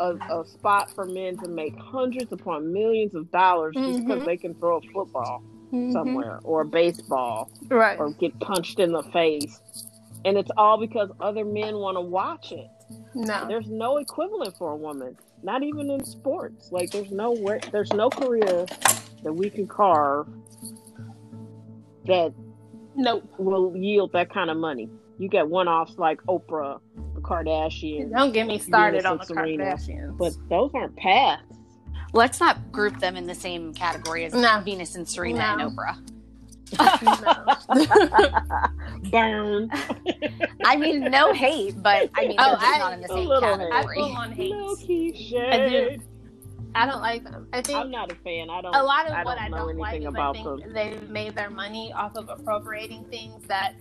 a, 0.00 0.14
a, 0.14 0.44
spot 0.46 0.90
for 0.90 1.04
men 1.04 1.36
to 1.38 1.48
make 1.48 1.76
hundreds 1.78 2.32
upon 2.32 2.72
millions 2.72 3.14
of 3.14 3.30
dollars 3.30 3.74
mm-hmm. 3.76 3.92
just 3.92 4.06
because 4.06 4.26
they 4.26 4.36
can 4.36 4.54
throw 4.54 4.78
a 4.78 4.80
football 4.92 5.42
mm-hmm. 5.66 5.92
somewhere 5.92 6.40
or 6.42 6.62
a 6.62 6.64
baseball, 6.64 7.50
right? 7.68 7.98
Or 7.98 8.10
get 8.12 8.38
punched 8.40 8.78
in 8.78 8.92
the 8.92 9.02
face, 9.04 9.60
and 10.24 10.36
it's 10.36 10.50
all 10.56 10.78
because 10.78 11.10
other 11.20 11.44
men 11.44 11.76
want 11.76 11.96
to 11.96 12.00
watch 12.00 12.52
it. 12.52 12.68
No, 13.14 13.46
there's 13.46 13.68
no 13.68 13.98
equivalent 13.98 14.56
for 14.56 14.72
a 14.72 14.76
woman. 14.76 15.16
Not 15.42 15.62
even 15.62 15.90
in 15.90 16.04
sports. 16.04 16.72
Like 16.72 16.90
there's 16.90 17.10
no 17.10 17.36
there's 17.70 17.92
no 17.92 18.10
career 18.10 18.66
that 19.22 19.32
we 19.32 19.50
can 19.50 19.66
carve 19.66 20.28
that 22.06 22.32
nope. 22.96 23.24
will 23.38 23.76
yield 23.76 24.12
that 24.12 24.32
kind 24.32 24.50
of 24.50 24.56
money. 24.56 24.88
You 25.18 25.28
get 25.28 25.48
one 25.48 25.68
offs 25.68 25.96
like 25.96 26.20
Oprah, 26.24 26.80
the 27.24 27.28
Kardashians. 27.28 28.12
Don't 28.12 28.32
get 28.32 28.46
me 28.46 28.58
started 28.58 29.04
on 29.04 29.18
the 29.18 29.24
Serena, 29.24 29.64
Kardashians. 29.64 30.16
But 30.16 30.34
those 30.48 30.70
aren't 30.74 30.96
paths. 30.96 31.42
Let's 32.12 32.40
not 32.40 32.70
group 32.70 33.00
them 33.00 33.16
in 33.16 33.26
the 33.26 33.34
same 33.34 33.74
category 33.74 34.24
as 34.24 34.34
no. 34.34 34.60
Venus 34.64 34.94
and 34.94 35.08
Serena 35.08 35.56
no. 35.56 35.66
and 35.66 35.76
Oprah. 35.76 35.98
Burn. 39.10 39.70
I 40.64 40.76
mean, 40.76 41.00
no 41.02 41.32
hate, 41.32 41.80
but 41.82 42.10
I 42.14 42.26
mean, 42.26 42.36
oh, 42.38 42.56
they're 42.60 42.78
not 42.78 42.92
in 42.94 43.00
the 43.00 43.08
same 43.08 43.28
category. 43.28 43.70
I 43.72 43.82
full 43.82 44.16
on 44.16 44.32
hate. 44.32 44.54
I 44.54 45.68
do. 45.68 45.98
I 46.76 46.86
don't 46.86 47.00
like 47.00 47.22
them. 47.24 47.46
I 47.52 47.62
think 47.62 47.78
I'm 47.78 47.90
not 47.90 48.10
a 48.10 48.16
fan. 48.16 48.50
I 48.50 48.60
don't. 48.60 48.74
A 48.74 48.82
lot 48.82 49.06
of 49.06 49.12
I 49.12 49.24
what 49.24 49.36
don't 49.36 49.54
I 49.54 49.56
don't 49.56 49.76
like 49.76 50.02
is 50.02 50.06
I 50.06 50.32
think 50.32 50.44
them. 50.44 50.72
they've 50.72 51.08
made 51.08 51.36
their 51.36 51.50
money 51.50 51.92
off 51.92 52.16
of 52.16 52.28
appropriating 52.28 53.04
things 53.04 53.46
that 53.46 53.74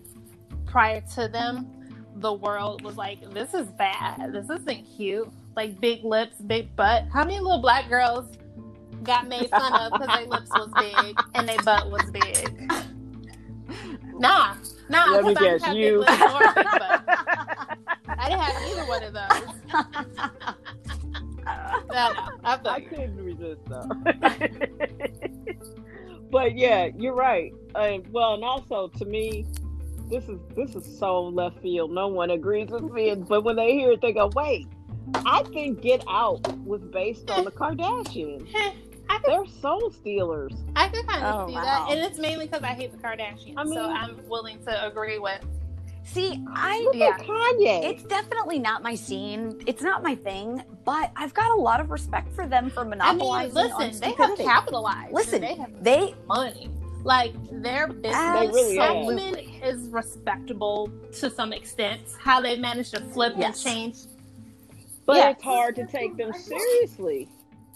prior 0.65 1.01
to 1.15 1.27
them, 1.27 1.67
the 2.15 2.33
world 2.33 2.81
was 2.83 2.97
like, 2.97 3.21
"This 3.33 3.53
is 3.53 3.67
bad. 3.67 4.33
This 4.33 4.49
isn't 4.49 4.85
cute." 4.97 5.29
Like 5.55 5.79
big 5.79 6.03
lips, 6.03 6.37
big 6.37 6.75
butt. 6.75 7.05
How 7.11 7.23
many 7.23 7.39
little 7.39 7.61
black 7.61 7.87
girls 7.89 8.25
got 9.03 9.27
made 9.27 9.49
fun 9.49 9.73
of 9.73 9.91
because 9.91 10.17
their 10.17 10.25
lips 10.27 10.49
was 10.49 10.71
big 10.79 11.15
and 11.35 11.47
their 11.47 11.61
butt 11.63 11.91
was 11.91 12.09
big? 12.11 12.71
Nah, 14.19 14.55
nah. 14.89 15.05
Let 15.11 15.25
me 15.25 15.33
guess, 15.33 15.67
you. 15.73 16.03
I 16.07 17.69
didn't 18.29 18.39
have 18.39 18.61
either 18.69 18.85
one 18.85 19.01
of 19.03 19.13
those. 19.13 19.49
I, 21.45 22.59
I 22.65 22.79
couldn't 22.81 23.17
resist 23.17 23.61
though. 23.67 23.87
but 26.31 26.57
yeah, 26.57 26.87
you're 26.95 27.15
right. 27.15 27.53
Uh, 27.75 27.97
well, 28.11 28.35
and 28.35 28.43
also 28.43 28.87
to 28.99 29.05
me, 29.05 29.45
this 30.13 30.29
is 30.29 30.39
this 30.55 30.75
is 30.75 30.99
so 30.99 31.23
left 31.23 31.59
field. 31.61 31.91
No 31.91 32.07
one 32.07 32.29
agrees 32.29 32.69
with 32.69 32.83
me, 32.83 33.15
but 33.15 33.43
when 33.43 33.55
they 33.55 33.73
hear 33.73 33.93
it, 33.93 34.01
they 34.01 34.13
go, 34.13 34.29
"Wait, 34.35 34.67
I 35.25 35.43
think 35.51 35.81
Get 35.81 36.03
Out 36.07 36.47
was 36.59 36.81
based 36.81 37.29
on 37.31 37.45
the 37.45 37.51
Kardashians." 37.61 38.47
They're 39.27 39.45
soul 39.45 39.91
stealers. 39.91 40.53
I 40.75 40.87
can 40.89 41.05
kind 41.05 41.23
of 41.23 41.35
oh, 41.35 41.47
see 41.47 41.53
wow. 41.53 41.63
that, 41.63 41.91
and 41.91 41.99
it's 41.99 42.17
mainly 42.17 42.47
because 42.47 42.63
I 42.63 42.73
hate 42.73 42.91
the 42.91 42.97
Kardashians. 42.97 43.53
I 43.55 43.63
mean, 43.63 43.73
so 43.73 43.89
I'm 43.89 44.19
willing 44.27 44.59
to 44.63 44.87
agree 44.87 45.19
with 45.19 45.39
See, 46.05 46.43
I 46.53 46.81
Look 46.81 46.95
yeah, 46.95 47.17
Kanye. 47.17 47.91
It's 47.91 48.03
definitely 48.03 48.59
not 48.59 48.83
my 48.83 48.93
scene. 48.93 49.61
It's 49.65 49.81
not 49.81 50.03
my 50.03 50.15
thing, 50.15 50.61
but 50.83 51.11
I've 51.15 51.33
got 51.33 51.51
a 51.51 51.55
lot 51.55 51.79
of 51.79 51.91
respect 51.91 52.33
for 52.33 52.45
them 52.45 52.69
for 52.69 52.83
monopolizing. 52.83 53.57
I 53.57 53.61
mean, 53.61 53.77
listen, 53.77 54.01
they 54.01 54.11
have 54.11 54.37
capitalized. 54.37 55.13
Listen, 55.13 55.41
they 55.41 55.55
have 55.55 55.83
they 55.83 56.13
money. 56.27 56.69
Like 57.03 57.33
their 57.51 57.87
business 57.87 58.53
really 58.53 59.59
is 59.63 59.89
respectable 59.89 60.91
to 61.19 61.29
some 61.29 61.53
extent. 61.53 62.01
How 62.19 62.39
they 62.41 62.57
managed 62.57 62.95
to 62.95 63.01
flip 63.01 63.33
yes. 63.37 63.63
and 63.65 63.73
change. 63.73 63.97
But 65.05 65.17
yes. 65.17 65.35
it's 65.35 65.43
hard 65.43 65.75
to 65.75 65.85
take 65.85 66.15
them 66.15 66.31
seriously 66.33 67.27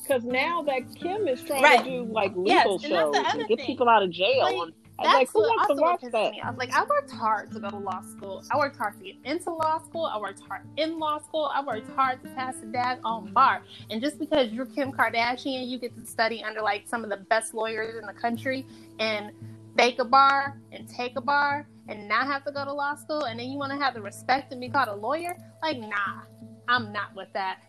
because 0.02 0.24
now 0.24 0.62
that 0.64 0.82
Kim 0.96 1.28
is 1.28 1.44
trying 1.44 1.64
right. 1.64 1.84
to 1.84 1.90
do 1.90 2.04
like 2.06 2.32
legal 2.36 2.80
yes, 2.82 2.82
shows 2.82 3.16
and, 3.16 3.42
and 3.42 3.48
get 3.48 3.60
people 3.60 3.90
out 3.90 4.04
of 4.04 4.10
jail. 4.12 4.44
Like, 4.44 4.74
that's 5.04 5.14
like, 5.14 5.30
who 5.32 5.42
wants 5.42 5.68
to 5.68 5.82
watch 5.82 6.02
that? 6.02 6.32
Me. 6.32 6.42
I 6.42 6.50
was 6.50 6.58
like, 6.58 6.74
I 6.74 6.84
worked 6.84 7.12
hard 7.12 7.52
to 7.52 7.60
go 7.60 7.70
to 7.70 7.78
law 7.78 8.02
school. 8.02 8.44
I 8.52 8.58
worked 8.58 8.78
hard 8.78 8.98
to 8.98 9.04
get 9.04 9.16
into 9.24 9.52
law 9.52 9.80
school. 9.84 10.06
I 10.06 10.20
worked 10.20 10.42
hard 10.42 10.62
in 10.78 10.98
law 11.00 11.20
school. 11.20 11.52
I 11.54 11.64
worked 11.64 11.90
hard 11.96 12.24
to 12.24 12.30
pass 12.30 12.56
the 12.58 12.68
dag 12.68 13.00
on 13.04 13.32
bar. 13.34 13.62
And 13.90 14.02
just 14.02 14.18
because 14.20 14.52
you're 14.52 14.66
Kim 14.66 14.92
Kardashian, 14.92 15.68
you 15.68 15.78
get 15.78 15.96
to 15.96 16.06
study 16.06 16.44
under 16.44 16.62
like 16.62 16.88
some 16.88 17.04
of 17.04 17.10
the 17.10 17.18
best 17.18 17.54
lawyers 17.54 17.96
in 18.00 18.06
the 18.06 18.14
country 18.14 18.66
and 19.00 19.32
fake 19.78 20.00
a 20.00 20.06
bar 20.06 20.60
and 20.72 20.90
take 20.90 21.16
a 21.18 21.22
bar 21.22 21.68
and 21.88 22.08
not 22.08 22.28
have 22.28 22.44
to 22.44 22.52
go 22.52 22.66
to 22.66 22.74
law 22.74 22.96
school, 22.96 23.24
and 23.24 23.40
then 23.40 23.48
you 23.50 23.58
want 23.58 23.72
to 23.72 23.78
have 23.78 23.94
the 23.94 24.02
respect 24.02 24.52
and 24.52 24.60
be 24.60 24.68
called 24.68 24.90
a 24.90 24.96
lawyer? 24.96 25.38
Like, 25.62 25.80
nah, 25.80 26.22
I'm 26.68 26.92
not 26.92 27.16
with 27.16 27.32
that. 27.34 27.60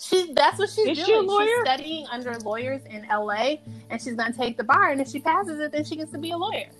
She 0.00 0.32
that's 0.32 0.58
what 0.58 0.70
she's 0.70 0.98
Is 0.98 1.06
doing. 1.06 1.28
She 1.28 1.46
she's 1.46 1.60
studying 1.60 2.06
under 2.10 2.34
lawyers 2.40 2.80
in 2.88 3.06
LA 3.08 3.56
and 3.90 4.00
she's 4.00 4.14
gonna 4.14 4.32
take 4.32 4.56
the 4.56 4.64
bar 4.64 4.90
and 4.90 5.00
if 5.00 5.08
she 5.08 5.20
passes 5.20 5.60
it 5.60 5.72
then 5.72 5.84
she 5.84 5.96
gets 5.96 6.10
to 6.12 6.18
be 6.18 6.30
a 6.30 6.36
lawyer. 6.36 6.70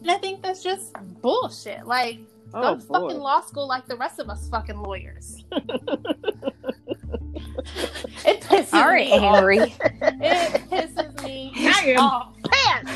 And 0.00 0.10
I 0.10 0.16
think 0.16 0.42
that's 0.42 0.62
just 0.62 0.94
bullshit. 1.20 1.86
Like 1.86 2.20
oh, 2.54 2.62
go 2.62 2.74
to 2.76 2.80
fucking 2.80 3.18
law 3.18 3.42
school 3.42 3.68
like 3.68 3.86
the 3.86 3.96
rest 3.96 4.18
of 4.18 4.30
us 4.30 4.48
fucking 4.48 4.78
lawyers. 4.78 5.44
it 8.24 8.40
pisses 8.42 8.72
All 8.72 8.86
right, 8.88 9.08
me 9.08 9.18
Henry. 9.18 9.60
off. 9.60 9.78
It 10.02 10.70
pisses 10.70 11.22
me 11.24 11.96
off. 11.96 12.32
Pants. 12.50 12.92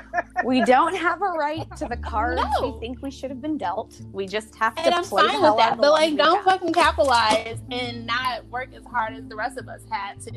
we 0.44 0.64
don't 0.64 0.94
have 0.96 1.20
a 1.22 1.24
right 1.38 1.66
to 1.76 1.86
the 1.86 1.96
cards 1.96 2.42
No. 2.60 2.72
we 2.74 2.80
think 2.80 3.00
we 3.02 3.10
should 3.10 3.30
have 3.30 3.40
been 3.40 3.56
dealt. 3.58 4.00
We 4.12 4.26
just 4.26 4.54
have 4.56 4.74
to 4.76 4.82
And 4.82 4.94
I'm 4.94 5.04
play 5.04 5.22
the 5.22 5.28
fine 5.28 5.42
with 5.42 5.56
that. 5.58 5.78
But 5.78 5.92
like 5.92 6.16
don't 6.16 6.44
got. 6.44 6.60
fucking 6.60 6.72
capitalize 6.72 7.58
and 7.70 8.06
not 8.06 8.44
work 8.48 8.70
as 8.74 8.84
hard 8.84 9.14
as 9.14 9.24
the 9.28 9.36
rest 9.36 9.58
of 9.58 9.68
us 9.68 9.82
had 9.90 10.20
to. 10.22 10.32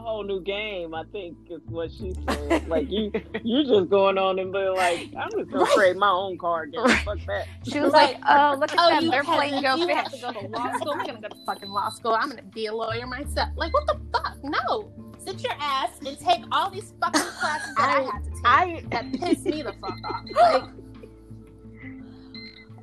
Make 0.00 0.06
a 0.06 0.08
whole 0.08 0.24
new 0.24 0.40
game. 0.40 0.94
I 0.94 1.04
think 1.12 1.36
is 1.50 1.60
what 1.66 1.90
she 1.92 2.14
said. 2.28 2.66
like 2.68 2.90
you, 2.90 3.12
you 3.42 3.64
just 3.64 3.90
going 3.90 4.16
on 4.18 4.38
and 4.38 4.52
being 4.52 4.74
like, 4.74 5.08
I'm 5.18 5.30
just 5.30 5.50
gonna 5.50 5.66
create 5.66 5.96
my 5.96 6.08
own 6.10 6.38
card 6.38 6.72
game. 6.72 6.86
Fuck 7.04 7.18
that. 7.26 7.46
She 7.70 7.80
was 7.80 7.92
like, 7.92 8.16
"Oh, 8.28 8.56
look 8.58 8.72
at 8.72 8.78
Oh, 8.78 8.88
them! 9.00 9.10
They're 9.10 9.22
playing 9.24 9.62
Go 9.62 9.76
you 9.76 9.88
have 9.94 10.10
to 10.10 10.18
go 10.18 10.32
to 10.32 10.46
law 10.48 10.72
school. 10.78 10.92
I'm 10.92 11.06
gonna 11.06 11.20
go 11.20 11.28
to 11.28 11.36
fucking 11.44 11.68
law 11.68 11.90
school. 11.90 12.16
I'm 12.18 12.30
gonna 12.30 12.42
be 12.42 12.66
a 12.66 12.74
lawyer 12.74 13.06
myself. 13.06 13.50
Like 13.56 13.72
what 13.74 13.86
the 13.86 14.00
fuck? 14.12 14.36
No. 14.42 14.90
Sit 15.18 15.42
your 15.42 15.52
ass 15.60 15.90
and 16.06 16.18
take 16.18 16.40
all 16.50 16.70
these 16.70 16.94
fucking 17.00 17.20
classes 17.38 17.74
that 17.76 17.88
I, 17.90 18.00
I- 18.00 18.04
had 18.10 18.24
to 18.24 18.30
take. 18.30 18.40
I 18.44 18.84
that 18.90 19.20
piss 19.20 19.44
me 19.44 19.62
the 19.62 19.74
fuck 19.74 19.98
off. 20.04 20.24
Like, 20.34 20.62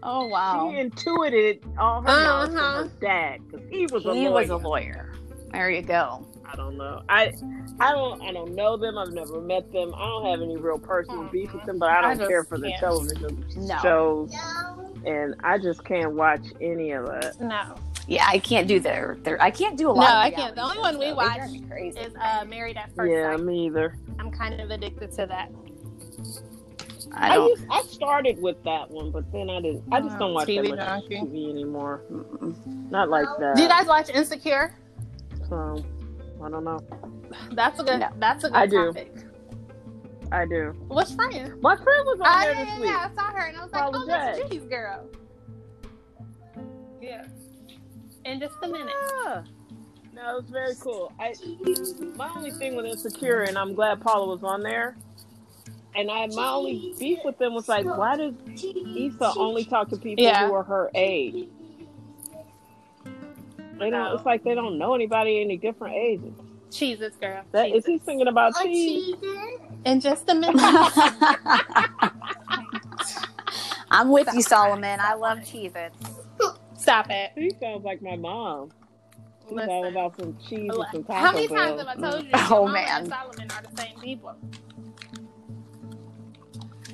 Oh 0.04 0.28
wow! 0.28 0.70
she 0.70 0.76
wow, 0.76 0.80
intuited 0.82 1.64
all 1.80 2.02
her 2.02 2.08
knowledge 2.08 2.50
from 2.52 2.58
Uh-huh. 2.60 2.84
her 2.84 2.92
dad 3.02 3.40
because 3.50 3.68
he 3.72 3.88
was 3.88 4.06
a 4.06 4.14
he 4.14 4.30
lawyer. 4.30 4.32
was 4.32 4.50
a 4.52 4.58
lawyer. 4.58 5.14
There 5.52 5.72
you 5.72 5.82
go. 5.82 6.26
I 6.52 6.56
don't 6.56 6.78
know. 6.78 7.02
I 7.10 7.34
I 7.80 7.92
don't 7.92 8.22
I 8.22 8.32
don't 8.32 8.56
know 8.56 8.78
them. 8.78 8.98
I've 8.98 9.12
never 9.12 9.42
met 9.42 9.72
them. 9.72 9.94
I 9.96 10.00
don't 10.00 10.26
have 10.26 10.42
any 10.42 10.58
real 10.58 10.80
personal 10.80 11.24
beef 11.26 11.54
with 11.54 11.64
them, 11.66 11.78
but 11.80 11.90
I 11.90 11.98
I 11.98 12.02
don't 12.02 12.18
just 12.20 12.30
care 12.30 12.44
for 12.44 12.58
the 12.58 12.70
can't. 12.70 12.80
television 12.80 13.46
No. 13.58 13.78
shows, 13.82 14.34
and 15.06 15.36
I 15.44 15.58
just 15.58 15.84
can't 15.84 16.14
watch 16.14 16.46
any 16.62 16.92
of 16.92 17.06
it. 17.10 17.40
no. 17.42 17.76
Yeah, 18.10 18.26
I 18.26 18.40
can't 18.40 18.70
do 18.70 18.80
their. 18.80 19.18
their 19.24 19.42
I 19.42 19.52
can't 19.52 19.78
do 19.78 19.90
a 19.90 19.92
lot. 19.92 19.98
No, 19.98 20.06
of 20.06 20.12
I 20.14 20.32
can't. 20.32 20.56
The 20.56 20.62
only 20.64 20.80
one 20.80 20.98
we 20.98 21.08
though. 21.08 21.16
Watch 21.16 21.40
crazy. 21.70 22.00
Is 22.00 22.14
uh, 22.16 22.46
married 22.46 22.78
at 22.78 22.90
first 22.96 23.12
Yeah, 23.12 23.36
sight. 23.36 23.44
me 23.44 23.66
either. 23.66 23.98
I'm 24.18 24.32
kind 24.32 24.62
of 24.62 24.72
addicted 24.72 25.12
to 25.12 25.26
that. 25.26 25.52
I 27.14 27.32
I, 27.32 27.36
don't. 27.36 27.50
used, 27.50 27.66
I 27.70 27.82
started 27.84 28.42
with 28.42 28.64
that 28.64 28.90
one, 28.90 29.12
but 29.12 29.30
then 29.34 29.50
I 29.50 29.60
didn't. 29.62 29.84
I 29.92 30.00
just 30.00 30.18
don't 30.20 30.34
watch 30.34 30.48
TV 30.48 30.70
that 30.70 30.78
much 30.78 31.10
junkie. 31.10 31.16
TV 31.18 31.50
anymore. 31.50 32.02
Mm-mm. 32.10 32.90
Not 32.92 33.10
like 33.10 33.28
that. 33.40 33.58
Do 33.58 33.62
you 33.64 33.68
guys 33.68 33.88
watch 33.88 34.10
Insecure? 34.10 34.74
So 35.50 35.84
I 36.44 36.50
don't 36.50 36.64
know. 36.64 36.80
That's 37.54 37.80
a 37.80 37.84
good. 37.84 38.00
No. 38.00 38.10
That's 38.20 38.44
a 38.44 38.50
good 38.50 38.56
I 38.58 38.66
do. 38.68 38.86
topic. 38.88 39.14
I 40.32 40.46
do. 40.46 40.74
What's 40.88 41.14
friend? 41.14 41.60
My 41.62 41.76
friend 41.76 42.06
was 42.06 42.20
on 42.22 42.28
Oh, 42.28 42.40
there 42.42 42.52
yeah, 42.54 42.60
this 42.64 42.68
yeah, 42.74 42.80
week. 42.80 42.90
yeah, 42.90 43.10
I 43.12 43.16
saw 43.16 43.32
her 43.32 43.46
and 43.48 43.58
I 43.58 43.64
was 43.64 43.72
like, 43.72 43.84
oh, 43.94 44.06
that's 44.06 44.38
Jay. 44.40 44.44
Jimmy's 44.50 44.70
girl. 44.70 45.06
Yeah. 47.02 47.26
In 48.26 48.40
just 48.40 48.56
a 48.62 48.68
minute. 48.68 48.94
Yeah. 49.26 49.44
No, 50.14 50.38
it 50.38 50.42
was 50.44 50.50
very 50.52 50.74
cool. 50.82 51.14
I 51.20 51.34
my 52.16 52.30
only 52.36 52.52
thing 52.52 52.76
with 52.76 52.86
Insecure, 52.88 53.42
and 53.44 53.58
I'm 53.58 53.74
glad 53.76 54.02
Paula 54.02 54.28
was 54.28 54.44
on 54.44 54.64
there. 54.64 54.98
And 55.96 56.12
I 56.12 56.28
my 56.28 56.50
only 56.50 56.94
beef 57.00 57.20
with 57.24 57.38
them 57.38 57.54
was 57.54 57.68
like, 57.70 57.86
why 57.86 58.18
does 58.18 58.34
Issa 58.56 59.34
only 59.38 59.64
talk 59.66 59.90
to 59.90 59.98
people 59.98 60.24
Yeah. 60.24 60.48
who 60.48 60.54
are 60.54 60.64
her 60.64 60.92
age? 60.94 61.48
They 63.80 63.90
don't. 63.90 64.16
It's 64.16 64.26
like 64.26 64.44
they 64.44 64.56
don't 64.56 64.78
know 64.78 64.94
anybody 64.96 65.42
any 65.42 65.58
different 65.58 65.96
ages. 65.96 66.34
Jesus, 66.72 67.14
girl. 67.16 67.44
Is 67.54 67.86
he 67.86 68.00
singing 68.00 68.28
about 68.28 68.56
cheese? 68.62 69.16
In 69.86 70.00
just 70.02 70.30
a 70.30 70.36
minute. 70.40 70.56
I'm 73.92 74.10
with 74.10 74.28
you, 74.34 74.42
Solomon. 74.42 75.00
I 75.02 75.14
love 75.14 75.40
Cheez-Its. 75.40 75.96
Stop 76.78 77.08
it. 77.10 77.32
He 77.36 77.52
sounds 77.60 77.84
like 77.86 78.02
my 78.02 78.16
mom. 78.16 78.70
She's 79.50 79.58
all 79.68 79.86
Listen. 79.86 79.86
about 79.88 80.16
some 80.18 80.38
cheese 80.48 80.70
and 80.70 80.86
some 80.92 81.04
Taco 81.04 81.14
How 81.14 81.32
many 81.34 81.48
Bell. 81.48 81.58
times 81.58 81.80
have 81.80 81.88
I 81.88 81.96
told 81.96 82.26
you? 82.26 82.32
Mm. 82.34 82.52
Oh, 82.52 82.56
your 82.56 82.66
mama 82.66 82.72
man. 82.74 82.98
And 83.02 83.08
Solomon 83.10 83.52
are 83.52 83.62
the 83.64 83.82
same 83.82 83.96
people. 84.02 84.36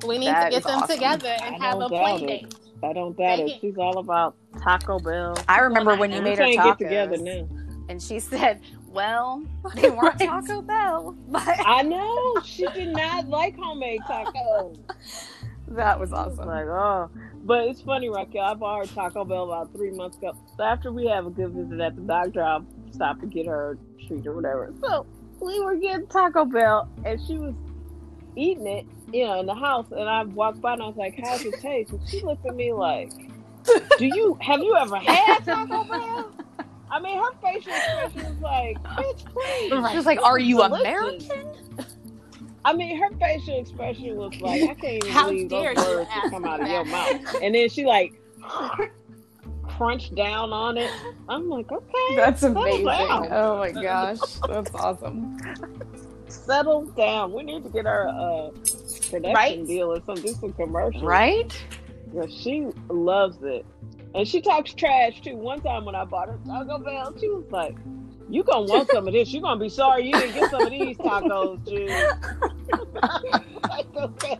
We 0.06 0.18
need 0.18 0.28
That 0.28 0.44
to 0.44 0.50
get 0.50 0.62
them 0.64 0.82
awesome. 0.82 0.96
together 0.96 1.36
I 1.40 1.46
and 1.48 1.62
have 1.62 1.76
a 1.76 1.78
don't 1.80 1.88
play 1.88 2.26
date. 2.26 2.54
I 2.84 2.92
don't 2.92 3.16
doubt 3.16 3.38
Thank 3.38 3.50
it. 3.50 3.54
you. 3.62 3.70
She's 3.70 3.78
all 3.78 3.98
about 3.98 4.36
Taco 4.62 4.98
Bell. 4.98 5.36
I 5.48 5.60
remember 5.60 5.96
when 5.96 6.10
you 6.10 6.18
I- 6.18 6.20
We 6.20 6.24
made 6.30 6.38
her 6.38 6.44
can't 6.44 6.58
tacos, 6.58 6.78
get 6.78 6.84
together 6.84 7.16
now. 7.18 7.48
and 7.88 8.02
she 8.02 8.18
said, 8.20 8.60
"Well, 8.88 9.42
they 9.74 9.90
weren't 9.90 10.20
Right. 10.20 10.28
Taco 10.28 10.62
Bell, 10.62 11.16
but 11.28 11.42
I 11.66 11.82
know 11.82 12.36
she 12.44 12.66
did 12.68 12.92
not 12.92 13.28
like 13.28 13.56
homemade 13.56 14.00
tacos. 14.02 14.78
that 15.68 15.98
was 15.98 16.12
I 16.12 16.26
was 16.26 16.38
awesome." 16.38 16.46
like, 16.48 16.66
oh, 16.66 17.10
but 17.44 17.64
it's 17.68 17.80
funny, 17.82 18.08
Raquel. 18.08 18.42
I 18.44 18.54
bought 18.54 18.86
her 18.86 18.94
Taco 18.94 19.24
Bell 19.24 19.44
about 19.44 19.72
three 19.72 19.90
months 19.90 20.16
ago. 20.18 20.34
So 20.56 20.62
after 20.62 20.92
we 20.92 21.06
have 21.06 21.26
a 21.26 21.30
good 21.30 21.50
visit 21.52 21.80
at 21.80 21.96
the 21.96 22.02
doctor, 22.02 22.42
I'll 22.42 22.64
stop 22.92 23.20
to 23.20 23.26
get 23.26 23.46
her 23.46 23.72
a 23.72 24.06
treat 24.06 24.26
or 24.26 24.34
whatever. 24.34 24.72
So 24.80 25.04
we 25.40 25.60
were 25.60 25.76
getting 25.76 26.06
Taco 26.06 26.44
Bell, 26.44 26.88
and 27.04 27.20
she 27.26 27.36
was 27.38 27.54
eating 28.36 28.66
it, 28.66 28.86
you 29.14 29.24
know, 29.24 29.40
in 29.40 29.46
the 29.46 29.54
house. 29.54 29.86
And 29.92 30.08
I 30.08 30.24
walked 30.24 30.60
by 30.60 30.74
and 30.74 30.82
I 30.82 30.86
was 30.86 30.96
like, 30.96 31.18
"How's 31.22 31.44
it 31.44 31.54
taste?" 31.60 31.92
And 31.92 32.08
she 32.08 32.20
looked 32.22 32.44
at 32.44 32.56
me 32.56 32.72
like, 32.72 33.10
"Do 33.98 34.06
you 34.06 34.36
have 34.40 34.60
you 34.60 34.76
ever 34.76 34.96
had 34.96 35.44
Taco 35.44 35.84
Bell?" 35.84 36.32
I 36.90 37.00
mean, 37.00 37.18
her 37.18 37.30
facial 37.42 37.72
expression 37.72 38.24
was 38.34 38.40
like, 38.40 38.82
"Bitch, 38.82 39.24
please." 39.26 39.90
She 39.90 39.96
was 39.96 40.06
like, 40.06 40.22
"Are 40.22 40.38
you 40.38 40.58
Delicious. 40.58 40.80
American?" 41.28 41.54
I 42.66 42.72
mean, 42.72 42.98
her 42.98 43.10
facial 43.18 43.60
expression 43.60 44.16
was 44.16 44.40
like, 44.40 44.62
I 44.62 44.74
can't 44.74 44.84
even 44.84 45.10
How 45.10 45.28
believe 45.28 45.50
dare 45.50 45.74
those 45.74 45.86
words 45.86 46.10
ask 46.10 46.22
that 46.22 46.30
come 46.30 46.44
out 46.46 46.62
of 46.62 46.68
your 46.68 46.84
mouth. 46.86 47.36
And 47.42 47.54
then 47.54 47.68
she 47.68 47.84
like 47.84 48.14
crunched 49.68 50.14
down 50.14 50.50
on 50.52 50.78
it. 50.78 50.90
I'm 51.28 51.50
like, 51.50 51.70
okay, 51.70 52.16
That's 52.16 52.42
amazing. 52.42 52.86
down. 52.86 53.28
Oh 53.30 53.58
my 53.58 53.70
gosh, 53.70 54.18
that's 54.48 54.74
awesome. 54.74 55.38
settle 56.26 56.86
down. 56.86 57.32
We 57.34 57.42
need 57.42 57.64
to 57.64 57.68
get 57.70 57.84
our 57.84 58.06
a 58.06 58.50
production 59.22 59.34
Right? 59.60 59.66
deal 59.66 59.92
or 59.92 60.00
some 60.04 60.16
do 60.16 60.28
some 60.34 60.52
commercials. 60.52 61.02
Right? 61.02 61.52
Yeah, 62.14 62.26
she 62.28 62.68
loves 62.88 63.38
it, 63.42 63.64
and 64.14 64.26
she 64.26 64.40
talks 64.40 64.72
trash 64.74 65.20
too. 65.20 65.36
One 65.36 65.60
time 65.60 65.84
when 65.84 65.94
I 65.94 66.04
bought 66.04 66.28
her 66.28 66.38
Taco 66.46 66.78
Bell, 66.78 67.14
she 67.18 67.28
was 67.28 67.44
like. 67.50 67.76
You 68.30 68.42
gonna 68.42 68.64
want 68.64 68.88
some 68.90 69.06
of 69.06 69.12
this? 69.12 69.30
You're 69.34 69.42
gonna 69.42 69.60
be 69.60 69.68
sorry 69.68 70.06
you 70.06 70.12
didn't 70.14 70.32
get 70.34 70.50
some 70.50 70.62
of 70.62 70.70
these 70.70 70.96
tacos, 70.96 71.62
Jude. 71.68 71.90
like, 73.68 73.94
okay. 73.94 74.38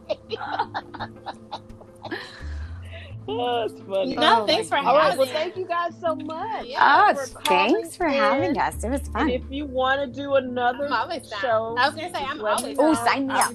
oh, 3.29 3.63
it's 3.65 3.81
funny. 3.87 4.15
No, 4.17 4.43
Oh 4.43 4.47
thanks 4.47 4.71
for 4.71 4.81
my 4.81 4.89
All 4.89 4.97
right, 4.97 5.03
having 5.05 5.19
well, 5.19 5.29
thank 5.29 5.57
you 5.59 5.67
guys 5.67 5.93
so 6.01 6.15
much. 6.17 6.65
Yeah. 6.67 6.79
Ah, 6.81 7.13
for 7.15 7.27
thanks 7.45 7.95
for 7.95 8.07
in. 8.07 8.15
having 8.15 8.59
us. 8.59 8.83
It 8.83 8.89
was 8.89 9.03
fun. 9.09 9.23
And 9.23 9.31
if 9.33 9.43
you 9.51 9.67
want 9.67 10.01
to 10.01 10.07
do 10.07 10.35
another 10.37 10.87
I'm 10.87 10.93
always 10.95 11.29
down. 11.29 11.41
show, 11.41 11.77
I 11.79 11.87
was 11.89 11.95
gonna 11.95 12.09
say 12.15 12.25
I'm 12.25 12.39
let 12.39 12.61
always 12.61 12.79
me 12.79 12.85
Oh, 12.85 12.95
sign 12.95 13.27
me 13.27 13.35
up. 13.35 13.53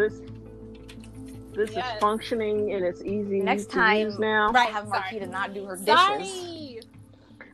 Obviously, 0.00 0.26
This 0.26 1.66
this 1.68 1.76
Yes. 1.76 1.94
is 1.94 2.00
functioning 2.00 2.72
and 2.72 2.84
it's 2.84 3.02
easy 3.02 3.40
Next 3.40 3.64
to 3.66 3.70
time- 3.76 4.06
use 4.06 4.18
now. 4.20 4.52
Right, 4.52 4.68
have 4.70 4.86
sorry. 4.88 5.00
Marquita 5.18 5.28
not 5.28 5.54
do 5.54 5.64
her 5.64 5.74
dishes. 5.76 5.88
Sorry. 5.88 6.80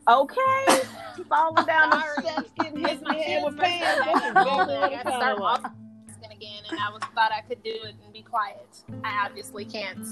Okay, 0.07 0.81
falling 1.29 1.65
down 1.65 1.89
the 1.89 2.01
Sorry. 2.01 2.21
steps, 2.27 2.49
getting 2.59 2.79
hit 2.81 2.91
in 2.91 2.99
the 2.99 3.05
my 3.09 3.15
head 3.15 3.43
with 3.43 3.57
first 3.57 3.67
pans. 3.71 3.99
time 3.99 4.05
That's 4.05 4.35
back 4.35 4.45
exactly 4.45 4.75
and 4.75 4.93
it 4.93 4.99
I 4.99 5.03
sounded 5.09 5.17
start 5.17 5.39
like. 5.39 5.65
off 5.65 5.71
again, 6.31 6.63
and 6.69 6.79
I 6.79 6.91
was 6.91 7.01
thought 7.15 7.31
I 7.31 7.41
could 7.41 7.63
do 7.63 7.71
it 7.71 7.95
and 8.03 8.13
be 8.13 8.21
quiet. 8.21 8.67
I 9.03 9.25
obviously 9.25 9.65
can't. 9.65 10.05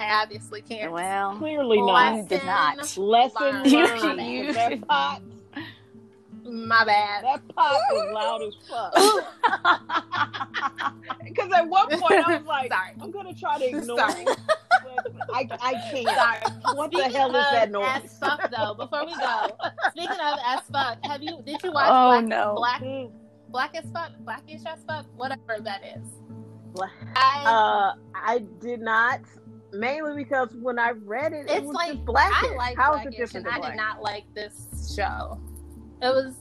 I 0.00 0.22
obviously 0.22 0.60
can't. 0.60 0.92
Well, 0.92 1.36
Clearly 1.38 1.78
you 1.78 1.86
not. 1.86 2.28
did 2.28 2.44
not. 2.44 2.98
Lesson 2.98 3.62
Learn. 3.62 3.62
learned. 3.64 4.20
You- 4.20 4.46
because 4.48 4.54
that 4.56 4.86
pot, 4.88 5.22
My 6.50 6.84
bad. 6.84 7.24
that 7.24 7.48
pop 7.54 7.80
was 7.92 8.12
loud 8.12 8.42
as 8.42 8.54
fuck. 8.68 8.92
Because 11.24 11.52
at 11.52 11.68
one 11.68 11.88
point 11.88 12.12
I 12.26 12.38
was 12.38 12.46
like, 12.46 12.72
Sorry. 12.72 12.90
I'm 13.00 13.10
gonna 13.12 13.34
try 13.34 13.58
to 13.58 13.64
ignore 13.68 13.98
Sorry. 13.98 14.22
it, 14.22 14.38
but 14.46 15.30
I, 15.32 15.48
I 15.60 15.72
can't. 15.92 16.08
Sorry. 16.08 16.76
What 16.76 16.90
the 16.90 17.04
hell 17.04 17.28
is 17.34 17.46
that 17.52 17.70
noise? 17.70 18.02
As 18.04 18.18
fuck 18.18 18.50
though. 18.50 18.74
Before 18.74 19.06
we 19.06 19.14
go, 19.16 19.46
speaking 19.90 20.10
of 20.10 20.38
as 20.44 20.60
fuck, 20.72 20.98
have 21.04 21.22
you 21.22 21.40
did 21.46 21.62
you 21.62 21.72
watch 21.72 21.86
Oh, 21.88 22.10
Black, 22.10 22.24
no. 22.24 22.54
Black 22.56 22.82
Mm. 22.82 23.12
Black 23.48 23.76
as 23.76 23.84
fuck, 23.92 24.10
Blackish 24.20 24.62
as 24.66 24.80
fuck, 24.86 25.06
whatever 25.16 25.58
that 25.60 25.82
is? 25.96 26.06
I 27.16 27.44
Uh, 27.46 27.94
I 28.14 28.38
did 28.60 28.80
not, 28.80 29.20
mainly 29.72 30.14
because 30.24 30.48
when 30.60 30.78
I 30.78 30.90
read 30.90 31.32
it, 31.32 31.46
it 31.48 31.58
It's 31.58 31.66
was 31.66 31.74
like- 31.74 31.92
just 31.92 32.04
black. 32.06 32.32
I 32.44 32.54
like 32.56 32.76
How 32.76 32.94
is 32.94 33.06
it 33.06 33.16
different 33.16 33.46
I 33.48 33.60
did 33.60 33.76
not 33.76 34.02
like 34.02 34.24
this 34.34 34.92
show. 34.96 35.38
It 36.02 36.14
was. 36.14 36.34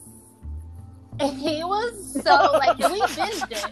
He 1.20 1.64
was 1.66 2.24
so 2.24 2.52
like 2.54 2.78
we 2.78 3.02
binged 3.02 3.52
it. 3.52 3.66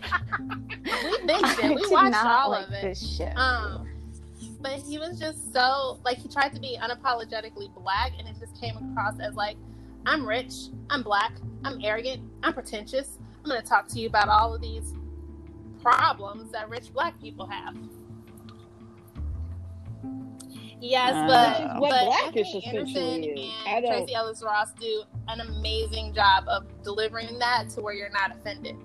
We 0.83 1.27
binged 1.27 1.63
it. 1.63 1.75
We 1.75 1.87
watched 1.89 2.15
all 2.25 2.51
like 2.51 2.67
of 2.67 2.73
it. 2.73 2.81
this 2.81 3.17
shit. 3.17 3.37
Um, 3.37 3.87
but 4.59 4.73
he 4.73 4.97
was 4.97 5.19
just 5.19 5.53
so 5.53 5.99
like 6.03 6.17
he 6.17 6.27
tried 6.27 6.53
to 6.53 6.59
be 6.59 6.77
unapologetically 6.81 7.73
black, 7.73 8.11
and 8.19 8.27
it 8.27 8.35
just 8.39 8.59
came 8.59 8.75
across 8.77 9.19
as 9.21 9.35
like, 9.35 9.55
I'm 10.05 10.27
rich, 10.27 10.53
I'm 10.89 11.03
black, 11.03 11.31
I'm 11.63 11.79
arrogant, 11.83 12.21
I'm 12.43 12.53
pretentious. 12.53 13.17
I'm 13.43 13.49
going 13.49 13.61
to 13.61 13.67
talk 13.67 13.87
to 13.89 13.99
you 13.99 14.07
about 14.07 14.27
all 14.27 14.53
of 14.53 14.61
these 14.61 14.93
problems 15.81 16.51
that 16.51 16.69
rich 16.69 16.91
black 16.91 17.19
people 17.21 17.47
have. 17.47 17.77
Yes, 20.79 21.13
Uh, 21.13 21.27
but, 21.27 21.59
Which 21.59 21.59
is 21.59 21.79
what 21.79 21.89
but 21.89 22.05
Blackish 22.05 22.55
Anthony 22.55 22.57
essentially 22.59 23.51
Anderson 23.65 23.65
and 23.67 23.85
Tracee 23.85 24.13
Ellis 24.15 24.43
Ross 24.45 24.73
do 24.79 25.03
an 25.27 25.41
amazing 25.41 26.13
job 26.13 26.43
of 26.47 26.65
delivering 26.83 27.39
that 27.39 27.69
to 27.71 27.81
where 27.81 27.93
you're 27.95 28.11
not 28.11 28.31
offended. 28.35 28.75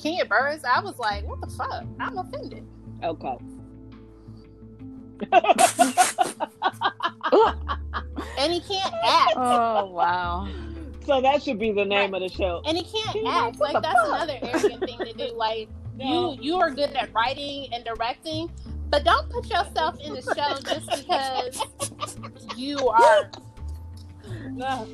Kenya 0.00 0.24
Barris, 0.24 0.62
I 0.64 0.80
was 0.80 0.98
like, 0.98 1.26
what 1.26 1.40
the 1.40 1.48
fuck? 1.48 1.84
I'm 1.98 2.18
offended. 2.18 2.66
Okay. 3.02 3.36
And 8.38 8.52
he 8.52 8.60
can't 8.60 8.94
act. 9.04 9.34
Oh 9.36 9.86
wow. 9.92 10.48
so 11.04 11.20
that 11.20 11.42
should 11.42 11.58
be 11.58 11.72
the 11.72 11.84
name 11.84 12.14
of 12.14 12.22
the 12.22 12.28
show. 12.28 12.62
And 12.64 12.76
he 12.76 12.82
can't 12.84 13.12
Kenya 13.14 13.30
act. 13.30 13.58
Like 13.60 13.74
that's 13.82 13.94
fuck? 14.00 14.06
another 14.22 14.38
arrogant 14.42 14.80
thing 14.80 14.98
to 14.98 15.12
do. 15.12 15.34
Like 15.36 15.68
No. 15.98 16.32
you 16.32 16.38
you 16.40 16.56
are 16.56 16.70
good 16.70 16.90
at 16.96 17.12
writing 17.12 17.68
and 17.74 17.84
directing, 17.84 18.50
but 18.90 19.04
don't 19.04 19.28
put 19.30 19.46
yourself 19.48 19.98
in 20.00 20.14
the 20.14 20.22
show 20.22 20.60
just 20.62 20.90
because 22.20 22.46
you 22.56 22.88
are 22.88 23.30
No. 24.50 24.86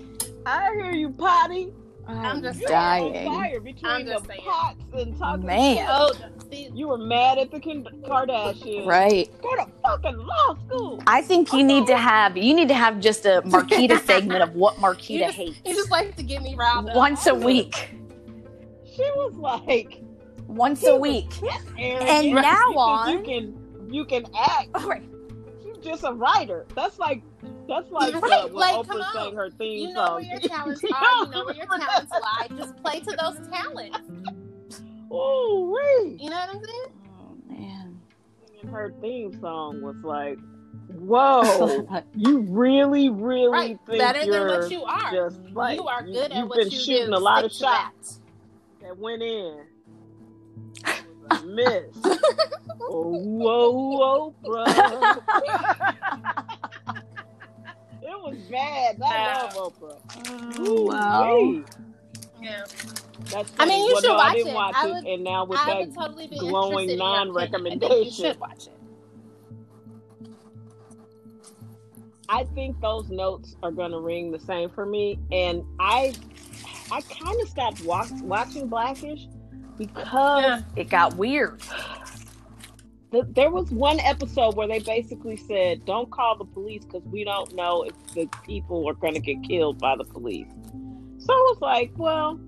I 0.44 0.72
hear 0.74 0.92
you, 0.92 1.10
Potty. 1.10 1.72
I'm 2.08 2.40
just 2.40 2.60
You 2.60 2.68
saying. 2.68 3.02
were 3.02 3.08
on 3.08 3.12
dying. 3.14 3.26
fire 3.32 3.60
between 3.60 3.90
I'm 3.92 4.06
the 4.06 4.12
just 4.12 4.26
saying. 4.26 4.40
pots 4.44 4.80
and 4.94 5.18
talking. 5.18 5.44
Man. 5.46 5.86
oh 5.90 6.12
You 6.52 6.86
were 6.86 6.98
mad 6.98 7.38
at 7.38 7.50
the 7.50 7.58
Kim- 7.58 7.82
Kardashians. 8.04 8.86
Right. 8.86 9.28
Go 9.42 9.56
to 9.56 9.66
fucking 9.82 10.16
law 10.16 10.56
school. 10.68 11.02
I 11.08 11.20
think 11.22 11.52
you 11.52 11.64
need 11.64 11.88
to 11.88 11.96
have 11.96 12.36
you 12.36 12.54
need 12.54 12.68
to 12.68 12.74
have 12.74 13.00
just 13.00 13.26
a 13.26 13.42
Marquita 13.44 14.00
segment 14.06 14.42
of 14.44 14.54
what 14.54 14.76
you 14.76 14.82
Marquita 14.84 15.26
just, 15.26 15.36
hates 15.36 15.58
you 15.64 15.74
just 15.74 15.90
like 15.90 16.14
to 16.16 16.22
get 16.22 16.42
me 16.42 16.54
riled 16.54 16.88
up. 16.90 16.94
once 16.94 17.26
a 17.26 17.34
week. 17.34 17.90
She 18.94 19.02
was 19.16 19.34
like, 19.34 20.00
Once 20.46 20.86
a 20.86 20.94
week. 20.96 21.28
And 21.76 22.34
now 22.36 22.68
on- 22.76 23.12
you 23.18 23.22
can 23.24 23.65
you 23.90 24.04
can 24.04 24.24
act. 24.38 24.68
Right. 24.84 25.02
She's 25.62 25.76
just 25.78 26.04
a 26.04 26.12
writer. 26.12 26.66
That's 26.74 26.98
like 26.98 27.22
that's 27.68 27.90
like 27.90 28.14
uh, 28.14 28.20
Right, 28.20 28.44
what 28.44 28.54
like, 28.54 28.74
Oprah 28.76 28.86
come 28.88 29.00
on. 29.02 29.12
sang 29.14 29.34
her 29.34 29.50
theme 29.50 29.88
You 29.88 29.94
know 29.94 30.04
song. 30.06 30.14
where 30.16 30.24
your 30.24 30.40
talents 30.40 30.84
are. 30.94 31.24
You 31.24 31.30
know 31.30 31.44
where 31.44 31.54
your 31.54 31.66
talents 31.66 32.12
lie. 32.12 32.48
Just 32.56 32.76
play 32.82 33.00
to 33.00 33.16
those 33.20 33.48
talents. 33.48 33.98
Ooh, 35.12 35.72
wee. 35.74 36.16
You 36.20 36.30
know 36.30 36.36
what 36.36 36.48
I'm 36.50 36.64
saying? 36.64 36.92
Oh 37.18 37.36
man. 37.52 38.00
And 38.62 38.70
her 38.70 38.92
theme 39.00 39.38
song 39.40 39.80
was 39.82 39.96
like, 40.02 40.38
"Whoa, 40.88 41.86
you 42.16 42.40
really, 42.40 43.08
really 43.08 43.48
Right. 43.52 43.78
think 43.86 43.98
Better 43.98 44.20
than 44.20 44.28
you're 44.28 44.46
what 44.60 44.70
you 44.70 44.82
are. 44.84 45.12
just 45.12 45.40
like 45.52 45.76
you 45.78 45.86
are 45.86 46.02
good 46.02 46.32
at 46.32 46.46
what 46.48 46.58
you've 46.58 46.70
been 46.70 46.78
shooting 46.78 47.06
do. 47.10 47.14
a 47.14 47.18
lot 47.18 47.44
of 47.44 47.52
Stick 47.52 47.66
to 47.68 47.72
that. 47.72 47.92
shots 47.94 48.20
that 48.82 48.98
went 48.98 49.22
in." 49.22 49.60
It 50.86 51.04
was 51.30 51.42
a 51.42 51.46
miss. 52.04 52.18
Oh, 52.88 53.20
whoa, 53.22 54.34
Oprah. 54.44 54.66
it 58.02 58.22
was 58.22 58.36
bad. 58.50 59.00
I 59.04 59.42
love 59.54 59.54
Oprah. 59.54 60.58
Oh, 60.58 60.82
wow. 60.82 61.36
Ooh-wee. 61.36 61.64
Yeah. 62.42 62.64
That's 63.30 63.50
I 63.58 63.64
mean, 63.66 63.86
you 63.86 63.92
well, 63.94 64.02
should 64.02 64.08
no, 64.08 64.14
watch 64.16 64.30
I 64.30 64.34
didn't 64.34 64.50
it. 64.50 64.54
watch 64.54 64.74
I 64.76 64.86
it, 64.88 64.92
would- 64.94 65.06
and 65.06 65.24
now 65.24 65.44
with 65.46 65.58
I 65.58 65.66
that 65.66 65.78
would 65.78 65.94
totally 65.94 66.26
be 66.28 66.38
glowing 66.38 66.90
interested 66.90 66.92
in 66.92 66.98
your 66.98 67.22
opinion. 67.22 67.36
I 67.36 67.40
think 67.40 67.44
non-recommendation. 67.90 68.04
You 68.04 68.10
should 68.12 68.40
watch 68.40 68.66
it. 68.66 68.72
I 72.28 72.44
think 72.54 72.80
those 72.80 73.08
notes 73.08 73.56
are 73.62 73.70
going 73.70 73.92
to 73.92 74.00
ring 74.00 74.32
the 74.32 74.38
same 74.40 74.68
for 74.70 74.84
me, 74.84 75.18
and 75.30 75.62
I, 75.78 76.12
I 76.90 77.00
kind 77.02 77.40
of 77.40 77.48
stopped 77.48 77.82
watch, 77.84 78.10
watching 78.22 78.66
Blackish 78.68 79.28
because 79.78 80.42
Yeah. 80.42 80.62
It 80.74 80.88
got 80.88 81.16
weird. 81.16 81.60
Th- 83.22 83.34
there 83.34 83.50
was 83.50 83.70
one 83.70 84.00
episode 84.00 84.56
where 84.56 84.68
they 84.68 84.78
basically 84.80 85.36
said, 85.36 85.84
"Don't 85.84 86.10
call 86.10 86.36
the 86.36 86.44
police 86.44 86.84
because 86.84 87.02
we 87.04 87.24
don't 87.24 87.54
know 87.54 87.82
if 87.82 87.94
the 88.14 88.28
people 88.44 88.88
are 88.88 88.94
going 88.94 89.14
to 89.14 89.20
get 89.20 89.42
killed 89.42 89.78
by 89.78 89.96
the 89.96 90.04
police." 90.04 90.48
So 91.18 91.32
I 91.32 91.36
was 91.52 91.58
like, 91.60 91.92
"Well, 91.96 92.38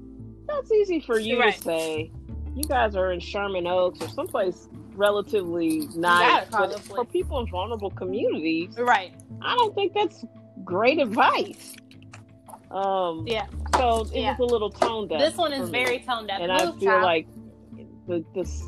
that's 0.46 0.70
easy 0.72 1.00
for 1.00 1.18
you 1.18 1.38
Right. 1.40 1.54
to 1.54 1.62
say. 1.62 2.12
You 2.54 2.64
guys 2.64 2.96
are 2.96 3.12
in 3.12 3.20
Sherman 3.20 3.66
Oaks 3.66 4.00
or 4.02 4.08
someplace 4.08 4.68
relatively 4.94 5.86
nice, 5.96 6.48
call 6.48 6.68
but 6.68 6.80
for 6.80 7.04
people 7.04 7.38
in 7.40 7.46
vulnerable 7.48 7.90
communities, 7.90 8.76
Right. 8.78 9.12
I 9.42 9.54
don't 9.56 9.74
think 9.74 9.92
that's 9.94 10.24
great 10.64 10.98
advice." 10.98 11.74
Um, 12.70 13.26
Yeah. 13.26 13.46
So 13.76 14.02
it 14.12 14.20
Yeah. 14.20 14.36
was 14.38 14.50
a 14.50 14.52
little 14.52 14.70
tone 14.70 15.08
deaf. 15.08 15.20
This 15.20 15.36
one 15.36 15.52
is 15.52 15.70
very 15.70 16.00
tone 16.00 16.26
deaf. 16.26 16.40
and 16.40 16.50
I 16.52 16.58
feel 16.58 16.76
child. 16.80 17.02
like 17.02 17.26
the 18.06 18.24
this 18.34 18.62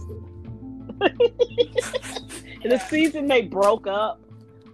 the 2.64 2.78
season 2.88 3.26
they 3.26 3.42
broke 3.42 3.86
up. 3.86 4.20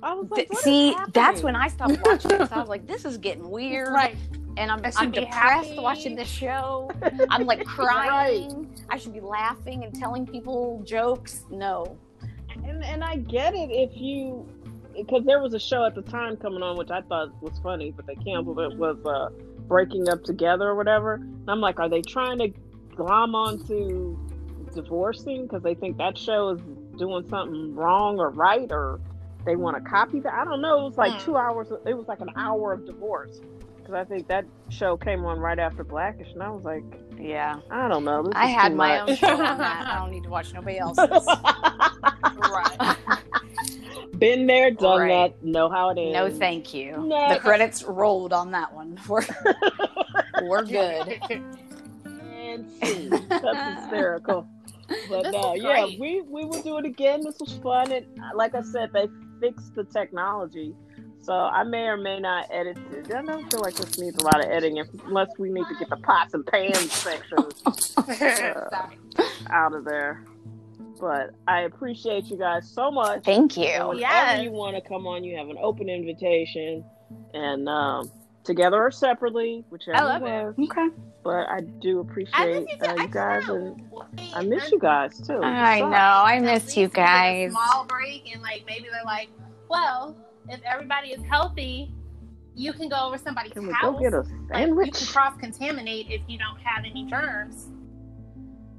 I 0.03 0.15
was 0.15 0.31
like, 0.31 0.37
Th- 0.37 0.49
what 0.51 0.59
is 0.59 0.65
See, 0.65 0.97
that's 1.12 1.43
when 1.43 1.57
I 1.57 1.69
stopped 1.69 1.99
watching 2.05 2.33
it. 2.33 2.53
I 2.53 2.61
was 2.61 2.69
like, 2.69 2.87
this 2.87 3.05
is 3.05 3.17
getting 3.19 3.49
weird. 3.49 3.93
right. 3.93 4.17
And 4.59 4.71
I'm, 4.71 4.81
I'm 4.97 5.11
depressed 5.11 5.69
happy. 5.69 5.79
watching 5.81 6.17
this 6.17 6.29
show. 6.29 6.91
I'm 7.31 7.45
like 7.47 7.65
crying. 7.67 8.75
I 8.89 8.97
should 8.97 9.12
be 9.12 9.21
laughing 9.21 9.85
and 9.85 9.95
telling 9.95 10.27
people 10.27 10.83
jokes. 10.85 11.45
No. 11.51 11.99
and 12.65 12.83
and 12.85 13.05
I 13.05 13.17
get 13.17 13.55
it 13.55 13.71
if 13.71 13.91
you 14.01 14.49
because 14.97 15.25
there 15.27 15.43
was 15.43 15.53
a 15.53 15.59
show 15.59 15.85
at 15.85 15.95
the 15.95 16.01
time 16.01 16.39
coming 16.39 16.62
on 16.62 16.79
which 16.79 16.91
I 16.91 17.03
thought 17.03 17.31
was 17.43 17.59
funny, 17.62 17.91
but 17.91 18.07
they 18.07 18.15
canceled 18.15 18.59
it. 18.61 18.77
Was 18.79 18.97
uh, 19.05 19.29
Breaking 19.69 20.09
Up 20.09 20.25
Together 20.25 20.69
or 20.69 20.75
whatever. 20.75 21.15
And 21.15 21.51
I'm 21.51 21.61
like, 21.61 21.79
are 21.79 21.89
they 21.91 22.01
trying 22.01 22.39
to 22.39 22.49
glom 22.95 23.35
onto 23.35 24.17
divorcing 24.77 25.43
because 25.43 25.62
they 25.62 25.75
think 25.75 25.97
that 25.99 26.17
show 26.17 26.51
is 26.51 26.61
doing 26.99 27.27
something 27.29 27.75
wrong 27.75 28.19
or 28.21 28.31
right 28.31 28.71
or 28.71 29.01
they 29.45 29.57
want 29.57 29.77
to 29.83 29.91
copy 29.91 30.21
that? 30.21 30.33
I 30.33 30.45
don't 30.45 30.61
know. 30.62 30.81
It 30.81 30.85
was 30.91 30.97
like 30.99 31.12
Hmm. 31.15 31.25
two 31.25 31.37
hours. 31.37 31.69
It 31.85 31.95
was 31.97 32.07
like 32.09 32.21
an 32.21 32.31
hour 32.37 32.73
of 32.73 32.87
divorce 32.87 33.41
because 33.79 33.95
I 33.95 34.05
think 34.05 34.29
that 34.29 34.45
show 34.69 34.97
came 34.97 35.25
on 35.25 35.39
right 35.39 35.59
after 35.61 35.85
Blackish, 35.85 36.29
and 36.33 36.43
I 36.43 36.51
was 36.51 36.65
like, 36.65 36.85
Yeah. 37.19 37.61
I 37.71 37.89
don't 37.89 38.05
know. 38.05 38.23
This 38.25 38.33
I 38.37 38.47
had 38.47 38.75
my 38.75 38.99
much. 39.01 39.09
own 39.11 39.17
show 39.17 39.33
on 39.45 39.59
that. 39.59 39.87
I 39.89 39.97
don't 39.99 40.11
need 40.11 40.23
to 40.25 40.29
watch 40.31 40.53
nobody 40.53 40.79
else's. 40.79 41.09
Right. 42.37 42.97
Been 44.19 44.47
there, 44.47 44.71
done 44.71 45.01
Right. 45.01 45.09
that. 45.41 45.45
Know 45.45 45.69
how 45.69 45.91
it 45.91 45.99
is. 45.99 46.12
No, 46.15 46.31
thank 46.31 46.73
you. 46.75 46.97
No. 47.07 47.33
The 47.35 47.39
credits 47.39 47.83
rolled 47.85 48.33
on 48.33 48.51
that 48.53 48.73
one. 48.75 48.99
We're, 49.09 49.23
we're 50.43 50.65
good. 50.79 51.21
and 52.41 52.71
see. 52.83 53.09
That's 53.09 53.81
hysterical. 53.83 54.47
But 55.09 55.25
This 55.25 55.35
uh, 55.35 55.53
yeah, 55.57 55.87
we 55.99 56.22
we 56.22 56.44
will 56.44 56.62
do 56.62 56.79
it 56.79 56.85
again. 56.85 57.22
This 57.25 57.37
was 57.40 57.59
fun, 57.62 57.90
and 57.92 58.07
uh, 58.20 58.37
like 58.37 58.55
I 58.55 58.62
said, 58.62 58.90
they 58.92 59.09
fixed 59.40 59.75
the 59.75 59.85
technology, 59.85 60.75
so 61.22 61.33
I 61.33 61.64
may 61.64 61.87
or 61.87 61.96
may 61.96 62.20
not 62.20 62.46
edit 62.53 62.79
it. 62.92 63.12
I 63.12 63.22
don't 63.22 63.51
feel 63.51 63.61
like 63.61 63.75
this 63.75 63.99
needs 63.99 64.16
a 64.18 64.25
lot 64.25 64.44
of 64.44 64.51
editing, 64.51 64.85
unless 65.07 65.29
we 65.38 65.51
need 65.51 65.64
to 65.68 65.75
get 65.79 65.90
the 65.90 65.96
pots 65.96 66.35
and 66.35 66.46
pans 66.46 66.92
section 66.92 67.38
Sorry. 68.16 68.99
out 69.51 69.75
of 69.75 69.85
there. 69.85 70.25
But 71.01 71.31
I 71.46 71.62
appreciate 71.62 72.27
you 72.27 72.38
guys 72.38 72.70
so 72.70 72.90
much. 72.90 73.25
Thank 73.25 73.57
And 73.59 73.66
you. 73.66 73.72
whenever 73.88 73.94
Yes. 74.01 74.42
you 74.42 74.51
want 74.51 74.77
to 74.77 74.88
come 74.88 75.07
on, 75.07 75.25
you 75.25 75.37
have 75.37 75.49
an 75.49 75.59
open 75.61 75.88
invitation, 75.90 76.85
and 77.35 77.68
um, 77.68 78.11
together 78.47 78.83
or 78.83 78.91
separately, 78.91 79.65
whichever 79.71 79.97
I 79.99 80.03
love 80.05 80.23
it. 80.23 80.25
works. 80.25 80.59
Okay. 80.71 80.89
But 81.23 81.49
I 81.49 81.61
do 81.61 82.01
appreciate 82.01 82.65
miss 82.65 82.71
you, 82.81 82.87
uh, 82.89 82.95
you 83.03 83.09
guys, 83.09 83.49
I 83.49 83.53
and. 83.55 83.83
I 84.35 84.43
miss 84.43 84.71
you 84.71 84.79
guys 84.79 85.21
too. 85.21 85.41
I 85.43 85.81
Sucks. 85.81 85.91
know. 85.91 85.97
I 85.97 86.41
miss 86.41 86.77
you 86.77 86.85
least 86.85 86.95
a 86.95 86.97
guys. 86.97 87.51
Small 87.51 87.85
break, 87.85 88.33
and 88.33 88.43
like 88.43 88.65
maybe 88.67 88.87
they're 88.91 89.05
like, 89.05 89.29
well, 89.69 90.17
if 90.49 90.61
everybody 90.65 91.09
is 91.09 91.23
healthy, 91.25 91.93
you 92.55 92.73
can 92.73 92.89
go 92.89 92.97
over 93.09 93.19
somebody's 93.19 93.53
Can 93.53 93.67
we 93.67 93.73
house. 93.73 93.97
go 93.97 94.01
get 94.01 94.15
a 94.15 94.25
Like, 94.51 94.69
you 94.69 94.93
can 94.93 95.07
cross 95.09 95.37
contaminate 95.39 96.07
if 96.09 96.23
you 96.29 96.39
don't 96.39 96.59
have 96.61 96.85
any 96.85 97.05
germs. 97.05 97.69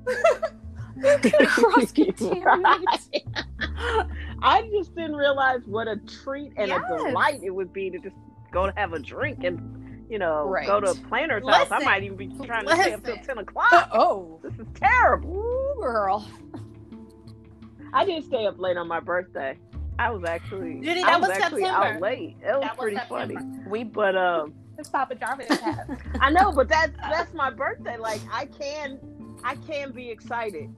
Cross 1.48 1.92
contaminate. 1.92 3.26
I 4.42 4.68
just 4.72 4.96
didn't 4.96 5.16
realize 5.16 5.62
what 5.66 5.88
a 5.88 5.98
treat 6.24 6.54
and 6.58 6.72
a 6.72 6.80
delight 6.88 7.42
it 7.44 7.52
would 7.52 7.72
be 7.72 7.90
to 7.92 8.00
just 8.00 8.16
go 8.52 8.66
to 8.68 8.74
have 8.76 8.94
a 8.94 9.00
drink 9.00 9.44
and 9.44 10.06
you 10.10 10.18
know 10.20 10.48
Right. 10.48 10.66
go 10.68 10.80
to 10.80 10.92
a 10.92 10.96
Planner's 10.96 11.48
house. 11.48 11.68
I 11.72 11.80
might 11.84 12.04
even 12.04 12.18
be 12.18 12.28
trying 12.46 12.66
to 12.66 12.76
stay 12.76 12.94
up 12.94 13.04
till 13.04 13.18
ten 13.18 13.38
o'clock. 13.40 13.90
oh. 13.94 14.40
This 14.44 14.54
is 14.60 14.68
terrible. 14.76 15.36
Ooh, 15.38 15.82
girl. 15.82 16.30
I 17.94 18.06
did 18.06 18.24
stay 18.26 18.46
up 18.46 18.60
late 18.60 18.78
on 18.78 18.88
my 18.88 19.00
birthday. 19.00 19.58
I 20.00 20.12
was 20.12 20.24
actually 20.24 20.82
Judy, 20.82 21.02
I 21.02 21.12
that 21.12 21.20
was 21.22 21.30
was 21.30 21.38
actually 21.38 21.62
September. 21.64 21.88
out 21.96 22.02
late. 22.02 22.38
It 22.42 22.46
was 22.46 22.62
That 22.62 22.78
was 22.78 22.80
pretty 22.80 22.98
September. 22.98 23.34
funny. 23.36 23.70
We 23.70 23.84
But 23.84 24.16
um 24.16 24.54
It's 24.78 24.90
Papa 24.90 25.16
Jarvis' 25.16 25.60
hat. 25.62 25.90
I 26.20 26.30
know, 26.30 26.52
but 26.52 26.68
that's 26.70 26.94
that's 27.10 27.34
my 27.34 27.50
birthday. 27.50 27.98
Like 27.98 28.22
I 28.32 28.46
can, 28.46 29.00
I 29.44 29.56
can 29.56 29.92
be 29.92 30.10
excited, 30.10 30.70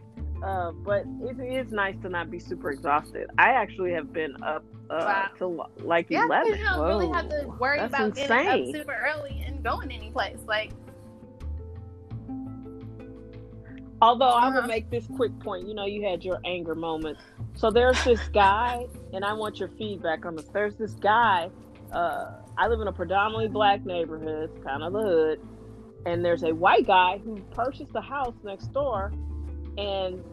uh, 0.43 0.71
but 0.71 1.03
it 1.21 1.39
is 1.39 1.71
nice 1.71 1.95
to 2.01 2.09
not 2.09 2.29
be 2.31 2.39
super 2.39 2.71
exhausted. 2.71 3.29
I 3.37 3.49
actually 3.51 3.91
have 3.93 4.11
been 4.13 4.35
up 4.43 4.63
uh, 4.89 4.95
Wow. 5.05 5.29
till 5.37 5.69
like 5.83 6.07
yeah, 6.09 6.25
eleven. 6.25 6.57
you 6.57 6.63
don't 6.65 6.79
really 6.87 7.09
have 7.09 7.29
to 7.29 7.35
Whoa, 7.45 7.55
worry 7.59 7.79
that's 7.79 7.93
about 7.93 8.15
getting 8.15 8.37
insane. 8.37 8.69
up 8.69 8.75
super 8.75 8.97
early 9.05 9.43
and 9.45 9.63
going 9.63 9.91
anyplace. 9.91 10.39
Like, 10.47 10.71
Although 14.01 14.29
I 14.29 14.47
will 14.49 14.59
Uh-huh. 14.59 14.67
make 14.67 14.89
this 14.89 15.05
quick 15.07 15.37
point. 15.41 15.67
You 15.67 15.73
know, 15.73 15.85
you 15.85 16.03
had 16.07 16.23
your 16.23 16.39
anger 16.45 16.73
moments. 16.73 17.21
So 17.55 17.69
there's 17.69 18.01
this 18.05 18.29
guy, 18.29 18.87
and 19.11 19.25
I 19.25 19.33
want 19.33 19.59
your 19.59 19.67
feedback 19.77 20.25
on 20.25 20.37
this. 20.37 20.45
There's 20.53 20.75
this 20.75 20.93
guy. 20.93 21.49
Uh, 21.91 22.31
I 22.57 22.67
live 22.67 22.79
in 22.79 22.87
a 22.87 22.93
predominantly 22.93 23.49
black 23.49 23.85
neighborhood, 23.85 24.51
kind 24.63 24.83
of 24.83 24.93
the 24.93 25.01
hood, 25.01 25.41
and 26.05 26.23
there's 26.23 26.43
a 26.43 26.53
white 26.55 26.87
guy 26.87 27.17
who 27.17 27.41
purchased 27.51 27.91
a 27.95 27.99
house 28.01 28.35
next 28.43 28.67
door, 28.71 29.11
and 29.77 30.23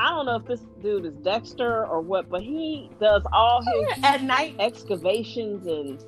I 0.00 0.10
don't 0.10 0.26
know 0.26 0.36
if 0.36 0.46
this 0.46 0.60
dude 0.82 1.04
is 1.04 1.16
Dexter 1.16 1.86
or 1.86 2.00
what, 2.00 2.28
but 2.28 2.42
he 2.42 2.90
does 3.00 3.22
all 3.32 3.62
his 3.62 4.04
At 4.04 4.22
night. 4.22 4.56
excavations 4.58 5.66
and 5.66 6.02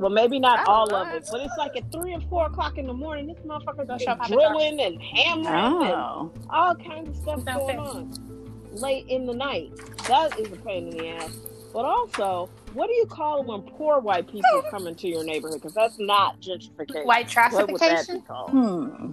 well, 0.00 0.10
maybe 0.10 0.40
not 0.40 0.64
Oh, 0.66 0.72
all 0.72 0.94
of 0.94 1.08
it, 1.14 1.28
but 1.30 1.40
it's 1.42 1.56
like 1.56 1.76
at 1.76 1.90
three 1.92 2.12
and 2.12 2.28
four 2.28 2.46
o'clock 2.46 2.76
in 2.76 2.86
the 2.88 2.92
morning. 2.92 3.28
This 3.28 3.38
motherfucker 3.46 3.86
Go 3.86 3.94
is 3.94 4.28
drilling 4.28 4.80
and 4.80 5.00
hammering 5.00 5.46
and 5.84 5.94
Oh. 5.94 6.32
all 6.50 6.74
kinds 6.74 7.10
of 7.10 7.16
stuff 7.16 7.44
Don't 7.44 7.58
going 7.58 7.68
fit. 7.68 7.78
on 7.78 8.70
late 8.72 9.06
in 9.08 9.26
the 9.26 9.34
night. 9.34 9.70
That 10.08 10.38
is 10.40 10.50
a 10.52 10.56
pain 10.56 10.88
in 10.88 10.96
the 10.96 11.08
ass. 11.10 11.30
But 11.72 11.84
also, 11.84 12.48
what 12.74 12.88
do 12.88 12.94
you 12.94 13.06
call 13.06 13.44
when 13.44 13.62
poor 13.62 14.00
white 14.00 14.26
people 14.26 14.62
come 14.70 14.86
into 14.88 15.08
your 15.08 15.22
neighborhood? 15.24 15.60
Because 15.60 15.74
that's 15.74 15.98
not 16.00 16.40
gentrification. 16.40 17.04
White 17.04 17.32
what 17.52 17.70
would 17.70 17.80
that 17.80 18.08
be 18.08 18.20
called? 18.22 18.50
Hmm. 18.50 19.12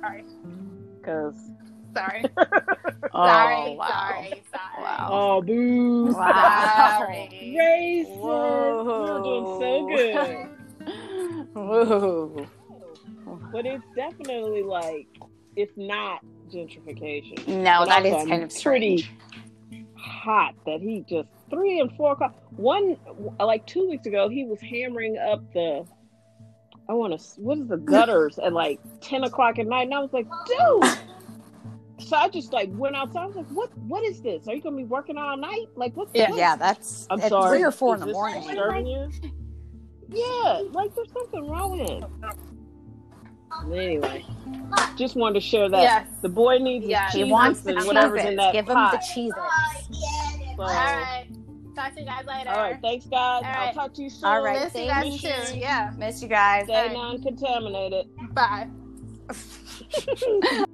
Sorry. 0.00 0.24
Because 1.00 1.34
Sorry. 1.96 2.24
Oh, 3.16 3.24
sorry. 3.26 3.76
wow. 3.76 3.86
Sorry. 3.88 4.42
Sorry. 4.50 4.82
Wow. 4.82 5.08
oh, 5.12 5.42
boo! 5.42 6.12
Wow. 6.12 6.96
Sorry. 6.98 7.28
Racist. 7.56 8.22
You're 9.04 9.22
doing 9.22 9.46
so 9.60 9.86
good. 9.88 11.46
Whoa. 11.54 12.46
But 13.52 13.66
it's 13.66 13.84
definitely 13.94 14.62
like 14.62 15.06
it's 15.56 15.72
not 15.76 16.20
gentrification. 16.52 17.46
No, 17.46 17.80
But 17.80 17.88
that 17.88 18.06
is 18.06 18.28
kind 18.28 18.42
of 18.42 18.50
pretty 18.50 18.98
strange. 18.98 19.10
hot 19.96 20.54
that 20.66 20.80
he 20.80 21.04
just 21.08 21.28
three 21.50 21.78
and 21.80 21.90
four 21.96 22.12
o'clock. 22.12 22.34
One 22.56 22.96
like 23.38 23.64
two 23.66 23.88
weeks 23.88 24.06
ago, 24.06 24.28
he 24.28 24.44
was 24.44 24.60
hammering 24.60 25.16
up 25.18 25.40
the. 25.52 25.84
I 26.88 26.92
want 26.92 27.18
to. 27.18 27.40
What 27.40 27.58
is 27.58 27.68
the 27.68 27.76
gutters 27.78 28.38
at 28.38 28.52
like 28.52 28.80
ten 29.00 29.24
o'clock 29.24 29.58
at 29.58 29.66
night? 29.66 29.84
And 29.84 29.94
I 29.94 30.00
was 30.00 30.12
like, 30.12 30.26
dude. 30.46 30.98
So 32.04 32.16
I 32.16 32.28
just 32.28 32.52
like 32.52 32.68
went 32.72 32.94
outside. 32.96 33.22
I 33.22 33.26
was 33.26 33.36
like, 33.36 33.46
"What? 33.48 33.76
What 33.78 34.04
is 34.04 34.20
this? 34.20 34.46
Are 34.48 34.54
you 34.54 34.60
gonna 34.62 34.76
be 34.76 34.84
working 34.84 35.16
all 35.16 35.36
night? 35.36 35.66
Like, 35.74 35.96
what's 35.96 36.10
Yeah. 36.14 36.30
what- 36.30 36.38
Yeah, 36.38 36.56
that's 36.56 37.06
I'm 37.10 37.20
at 37.20 37.28
sorry. 37.30 37.56
three 37.58 37.64
or 37.64 37.70
four 37.70 37.94
Is 37.94 38.02
in 38.02 38.08
the 38.08 38.12
this 38.12 38.14
morning. 38.14 38.42
Disturbing 38.42 38.86
you? 38.86 39.10
Yeah, 40.10 40.62
like 40.72 40.94
there's 40.94 41.10
something 41.12 41.48
wrong 41.48 41.78
with 41.78 41.90
it. 41.90 42.04
Anyway, 43.72 44.24
just 44.96 45.16
wanted 45.16 45.34
to 45.34 45.40
share 45.40 45.68
that. 45.68 45.82
Yes. 45.82 46.06
The 46.22 46.28
boy 46.28 46.58
needs 46.58 46.86
Yeah. 46.86 47.10
He 47.10 47.24
wants 47.24 47.60
the 47.60 47.76
and 47.76 47.86
whatever's 47.86 48.20
in 48.24 48.26
Cheez-Its. 48.26 48.36
that 48.38 48.52
Give 48.52 48.68
him 48.68 48.74
pot. 48.74 48.92
the 48.92 48.98
Cheez-Its. 48.98 50.56
So- 50.56 50.62
All 50.62 50.68
right. 50.68 51.26
Talk 51.74 51.94
to 51.94 52.00
you 52.00 52.06
guys 52.06 52.24
later. 52.26 52.50
All 52.50 52.56
right, 52.58 52.78
thanks 52.82 53.06
guys. 53.06 53.42
All 53.44 53.50
I'll 53.50 53.66
right. 53.66 53.74
talk 53.74 53.94
to 53.94 54.02
you 54.02 54.10
soon. 54.10 54.24
All 54.28 54.42
right, 54.42 54.62
Miss 54.62 54.74
you 54.74 54.86
guys 54.86 55.22
you. 55.22 55.30
too. 55.52 55.58
Yeah. 55.58 55.90
Miss 55.96 56.22
you 56.22 56.28
guys. 56.28 56.64
Stay 56.64 56.74
All 56.74 56.84
right. 56.86 56.92
non-contaminated. 56.92 58.06
Bye. 58.34 58.68